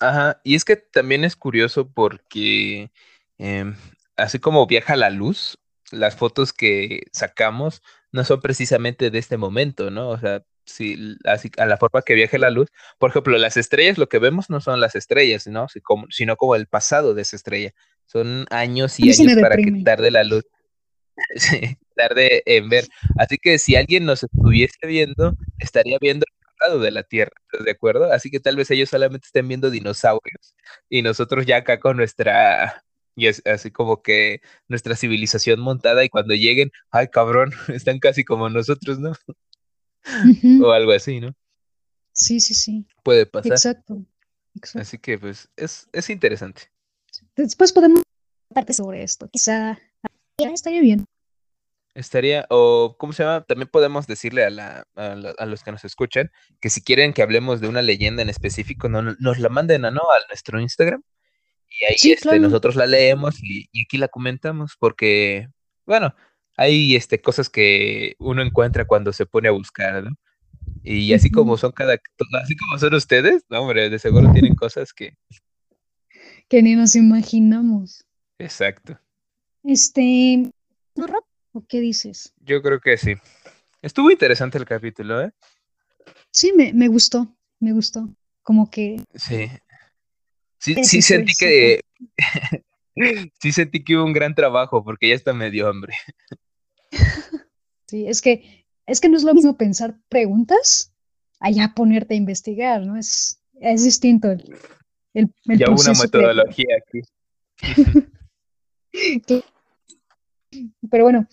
[0.00, 2.90] Ajá, y es que también es curioso porque
[3.38, 3.74] em,
[4.16, 5.58] así como viaja la luz,
[5.90, 10.08] las fotos que sacamos no son precisamente de este momento, ¿no?
[10.10, 13.98] O sea, si, así, a la forma que viaje la luz, por ejemplo, las estrellas,
[13.98, 15.66] lo que vemos no son las estrellas, ¿no?
[16.10, 17.72] sino como el pasado de esa estrella.
[18.06, 20.44] Son años y años para que tarde la luz
[21.96, 22.88] tarde en ver.
[23.18, 27.32] Así que si alguien nos estuviese viendo, estaría viendo el lado de la Tierra,
[27.64, 28.12] ¿de acuerdo?
[28.12, 30.54] Así que tal vez ellos solamente estén viendo dinosaurios
[30.88, 32.84] y nosotros ya acá con nuestra,
[33.14, 38.24] y es así como que nuestra civilización montada y cuando lleguen, ay cabrón, están casi
[38.24, 39.12] como nosotros, ¿no?
[40.66, 41.34] o algo así, ¿no?
[42.12, 42.86] Sí, sí, sí.
[43.02, 43.52] Puede pasar.
[43.52, 44.04] Exacto.
[44.74, 46.70] Así que pues es, es interesante.
[47.36, 48.02] Después podemos
[48.52, 49.28] parte sobre esto.
[49.30, 49.78] Quizá
[50.38, 51.06] estaría bien.
[51.94, 53.42] Estaría, o ¿cómo se llama?
[53.42, 56.30] También podemos decirle a, la, a, los que nos escuchan
[56.60, 59.90] que si quieren que hablemos de una leyenda en específico, no, nos la manden a,
[59.90, 60.00] ¿no?
[60.00, 61.02] a nuestro Instagram.
[61.68, 65.48] Y ahí este, nosotros la leemos y, aquí la comentamos, porque,
[65.86, 66.14] bueno,
[66.56, 70.16] hay este, cosas que uno encuentra cuando se pone a buscar, ¿no?
[70.82, 71.94] Y así como son cada,
[72.42, 75.16] así como son ustedes, no, hombre, de seguro tienen cosas que...
[76.48, 78.04] Que ni nos imaginamos.
[78.38, 78.98] Exacto.
[79.64, 80.50] Este,
[81.52, 82.32] ¿o qué dices?
[82.40, 83.14] Yo creo que sí.
[83.80, 85.32] Estuvo interesante el capítulo, ¿eh?
[86.30, 88.08] Sí, me, me gustó, me gustó.
[88.42, 89.02] Como que...
[89.14, 89.48] Sí.
[90.58, 91.80] Sí, sí sentí que...
[93.40, 95.94] sí sentí que hubo un gran trabajo porque ya está medio hambre.
[97.86, 100.92] sí, es que, es que no es lo mismo pensar preguntas
[101.40, 102.96] allá ponerte a investigar, ¿no?
[102.96, 104.56] Es, es distinto el,
[105.14, 107.00] el, ya hubo una metodología aquí.
[110.90, 111.26] Pero bueno,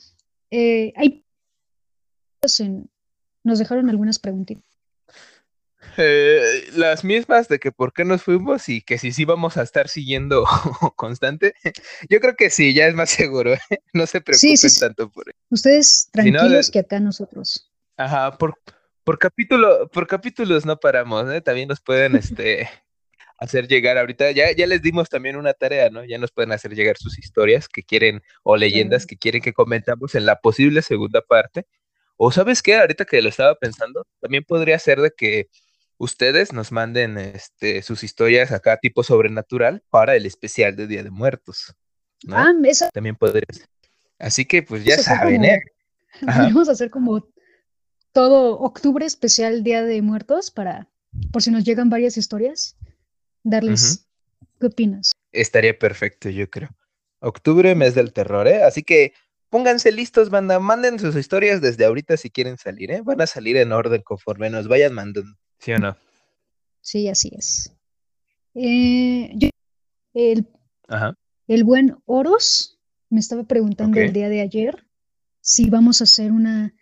[0.51, 1.23] eh, hay
[3.43, 4.63] nos dejaron algunas preguntitas.
[5.97, 9.63] Eh, las mismas de que por qué nos fuimos y que si sí vamos a
[9.63, 10.45] estar siguiendo
[10.95, 11.53] constante.
[12.09, 13.53] Yo creo que sí, ya es más seguro.
[13.53, 13.59] ¿eh?
[13.93, 15.37] No se preocupen tanto por eso.
[15.49, 17.69] Ustedes tranquilos que acá nosotros.
[17.97, 18.55] Ajá, por,
[19.03, 22.69] por capítulo, por capítulos no paramos, También nos pueden este
[23.39, 26.03] hacer llegar ahorita, ya, ya les dimos también una tarea, ¿no?
[26.05, 30.13] Ya nos pueden hacer llegar sus historias que quieren o leyendas que quieren que comentamos
[30.15, 31.65] en la posible segunda parte.
[32.17, 35.47] O sabes qué, ahorita que lo estaba pensando, también podría ser de que
[35.97, 41.11] ustedes nos manden este, sus historias acá tipo sobrenatural para el especial de Día de
[41.11, 41.73] Muertos.
[42.25, 42.35] ¿no?
[42.37, 43.67] Ah, esa También podría ser.
[44.17, 45.59] Así que pues ya Eso saben, como- ¿eh?
[46.21, 47.25] Vamos a hacer como
[48.11, 50.89] todo octubre especial Día de Muertos para,
[51.31, 52.75] por si nos llegan varias historias,
[53.43, 54.07] darles,
[54.59, 55.11] ¿qué opinas?
[55.31, 56.69] Estaría perfecto, yo creo.
[57.19, 58.63] Octubre, mes del terror, ¿eh?
[58.63, 59.13] Así que
[59.49, 60.59] pónganse listos, banda.
[60.59, 63.01] Manden sus historias desde ahorita si quieren salir, ¿eh?
[63.03, 65.37] Van a salir en orden conforme nos vayan mandando.
[65.59, 65.97] ¿Sí o no?
[66.81, 67.73] Sí, así es.
[68.55, 69.49] Eh, yo-
[70.13, 70.47] el,
[70.87, 71.13] Ajá.
[71.47, 72.79] el buen Oros
[73.09, 74.87] me estaba preguntando el día de ayer
[75.41, 76.73] si vamos a hacer una,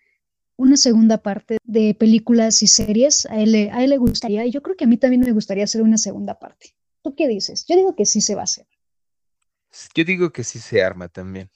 [0.57, 3.25] una segunda parte de películas y series.
[3.27, 5.31] A él, le- a él le gustaría, y yo creo que a mí también me
[5.31, 6.73] gustaría hacer una segunda parte.
[7.03, 7.65] ¿Tú qué dices?
[7.67, 8.67] Yo digo que sí se va a hacer.
[9.95, 11.49] Yo digo que sí se arma también.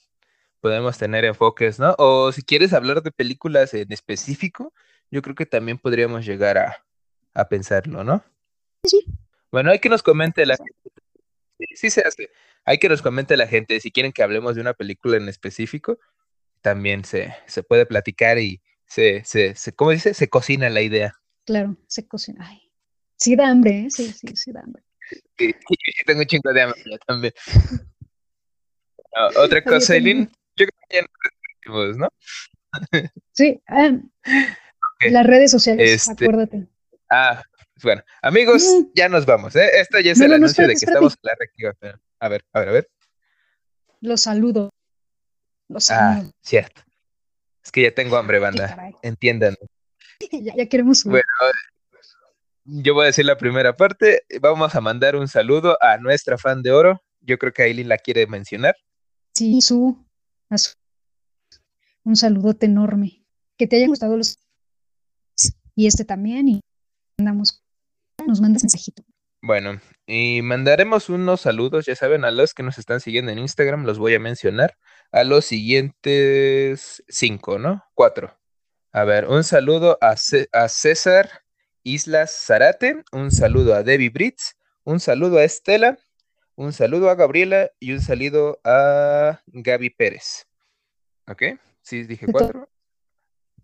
[0.60, 1.94] Podemos tener enfoques, ¿no?
[1.98, 4.72] O si quieres hablar de películas en específico,
[5.10, 6.86] yo creo que también podríamos llegar a,
[7.34, 8.22] a pensarlo, ¿no?
[8.84, 9.04] Sí.
[9.50, 10.72] Bueno, hay que nos comente la gente.
[11.58, 12.30] Sí, sí se hace.
[12.64, 13.80] Hay que nos comente la gente.
[13.80, 15.98] Si quieren que hablemos de una película en específico,
[16.60, 18.62] también se, se puede platicar y
[18.92, 20.12] se, se, se, ¿cómo dice?
[20.14, 21.14] Se cocina la idea.
[21.46, 22.46] Claro, se cocina.
[22.48, 22.70] Ay,
[23.16, 23.90] sí da hambre, ¿eh?
[23.90, 24.82] Sí, sí, sí da hambre.
[25.38, 25.54] Sí,
[26.06, 27.32] tengo un chingo de hambre yo también.
[29.14, 29.94] Ah, otra cosa.
[29.94, 30.26] Eileen,
[30.56, 31.02] yo creo que ya
[31.70, 32.08] nos ¿no?
[33.32, 33.90] Sí, ah,
[35.10, 36.66] las redes sociales, Este, acuérdate.
[37.10, 37.42] Ah,
[37.82, 38.86] bueno, amigos, Mm.
[38.94, 39.68] ya nos vamos, ¿eh?
[39.80, 41.06] Esto ya es No, el no, no, anuncio de que espérate.
[41.06, 42.00] estamos en la.
[42.20, 42.90] A ver, a ver, a ver.
[44.00, 44.70] Los saludo.
[45.68, 46.32] Los Ah, saludo.
[46.40, 46.82] cierto.
[47.64, 48.92] Es que ya tengo hambre, banda.
[49.02, 49.56] Entiendan.
[50.30, 51.22] Ya, ya queremos subir.
[51.40, 51.52] Bueno,
[52.64, 54.22] yo voy a decir la primera parte.
[54.40, 57.02] Vamos a mandar un saludo a nuestra fan de oro.
[57.20, 58.76] Yo creo que Aileen la quiere mencionar.
[59.34, 59.98] Sí, su,
[60.48, 60.74] a su-
[62.04, 63.24] un saludote enorme.
[63.58, 64.38] Que te hayan gustado los
[65.74, 66.60] y este también y
[67.18, 67.64] mandamos
[68.24, 69.02] nos mandas mensajito.
[69.44, 73.84] Bueno, y mandaremos unos saludos, ya saben, a los que nos están siguiendo en Instagram,
[73.84, 74.76] los voy a mencionar.
[75.10, 77.84] A los siguientes cinco, ¿no?
[77.94, 78.38] Cuatro.
[78.92, 81.28] A ver, un saludo a, Cé- a César
[81.82, 85.98] Islas Zarate, un saludo a Debbie Brits, un saludo a Estela,
[86.54, 90.46] un saludo a Gabriela y un saludo a Gaby Pérez.
[91.26, 91.42] ¿Ok?
[91.82, 92.68] Sí, dije cuatro.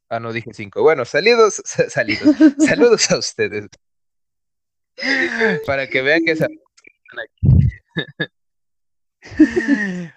[0.08, 0.82] Ah, no, dije cinco.
[0.82, 2.34] Bueno, saludos, sa- saludos,
[2.66, 3.68] saludos a ustedes.
[5.66, 7.48] Para que vean que están aquí.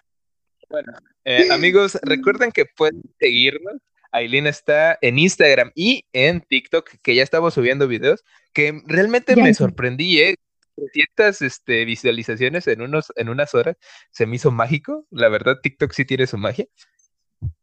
[0.69, 0.93] Bueno,
[1.25, 3.73] eh, amigos, recuerden que pueden seguirnos.
[4.13, 8.23] Aileen está en Instagram y en TikTok, que ya estamos subiendo videos,
[8.53, 10.35] que realmente Ya me sorprendí, ¿eh?
[10.75, 13.75] 300 este, visualizaciones en, unos, en unas horas,
[14.11, 15.05] se me hizo mágico.
[15.11, 16.65] La verdad, TikTok sí tiene su magia.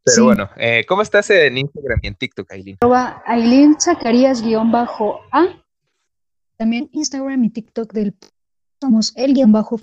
[0.04, 0.20] Pero Sí.
[0.20, 2.78] bueno, eh, ¿cómo estás en Instagram y en TikTok, Aileen?
[3.26, 5.64] Aileen Zacarías guion bajo A.
[6.58, 8.14] También Instagram y TikTok del
[8.80, 9.80] somos el guion bajo.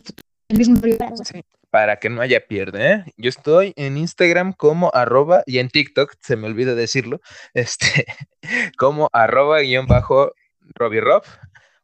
[0.49, 0.80] El mismo
[1.71, 3.05] para que no haya pierde, ¿eh?
[3.17, 7.19] Yo estoy en Instagram como arroba y en TikTok, se me olvida decirlo,
[7.53, 8.05] este,
[8.78, 11.23] como arroba guion bajo Robbie Rob,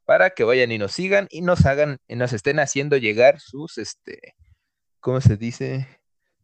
[0.05, 3.77] para que vayan y nos sigan y nos hagan, y nos estén haciendo llegar sus,
[3.77, 4.35] este,
[4.99, 5.87] ¿cómo se dice?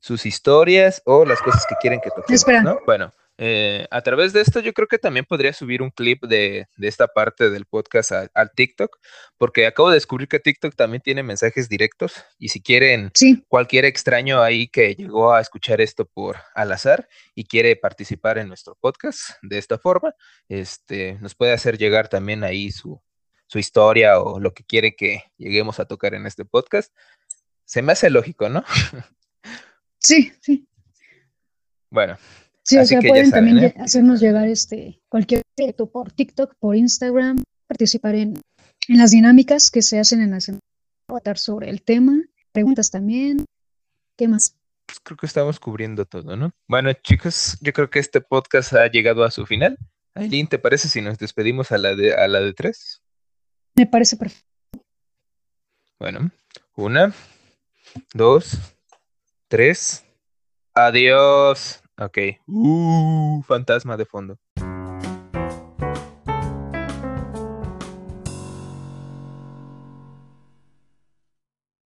[0.07, 2.45] Sus historias o las cosas que quieren que toquemos.
[2.63, 2.79] ¿no?
[2.85, 6.65] Bueno, eh, a través de esto yo creo que también podría subir un clip de,
[6.75, 8.97] de esta parte del podcast a- al TikTok,
[9.37, 13.85] porque acabo de descubrir que TikTok también tiene mensajes directos y si quieren Sí, cualquier
[13.85, 18.75] extraño ahí que llegó a escuchar esto por al azar y quiere participar en nuestro
[18.79, 20.13] podcast de esta forma,
[20.49, 22.99] este, nos puede hacer llegar también ahí su,
[23.45, 26.91] su historia o lo que quiere que lleguemos a tocar en este podcast.
[27.65, 28.63] Se me hace lógico, ¿no?
[30.07, 30.67] sí, sí.
[31.89, 32.17] Bueno,
[32.63, 33.75] Sí, o sea, que ya pueden saben, también ¿eh?
[33.79, 38.41] hacernos llegar este cualquier directo por TikTok, por Instagram, participar en,
[38.89, 40.59] en las dinámicas que se hacen en la semana,
[41.07, 43.45] votar sobre el tema, preguntas también.
[44.17, 44.57] ¿Qué más?
[44.87, 46.51] pues creo que estamos cubriendo todo, ¿no?
[46.67, 49.77] Bueno, chicos, yo creo que este podcast ha llegado a su final.
[50.15, 53.01] Aileen, ¿te parece si nos despedimos a la de, a la de tres?
[53.75, 54.47] Me parece perfecto.
[55.99, 56.31] Bueno,
[56.75, 57.13] una,
[58.13, 58.57] dos,
[59.47, 60.05] tres.
[60.73, 61.81] Adiós.
[61.99, 62.39] Ok.
[62.47, 64.37] Uh, fantasma de fondo.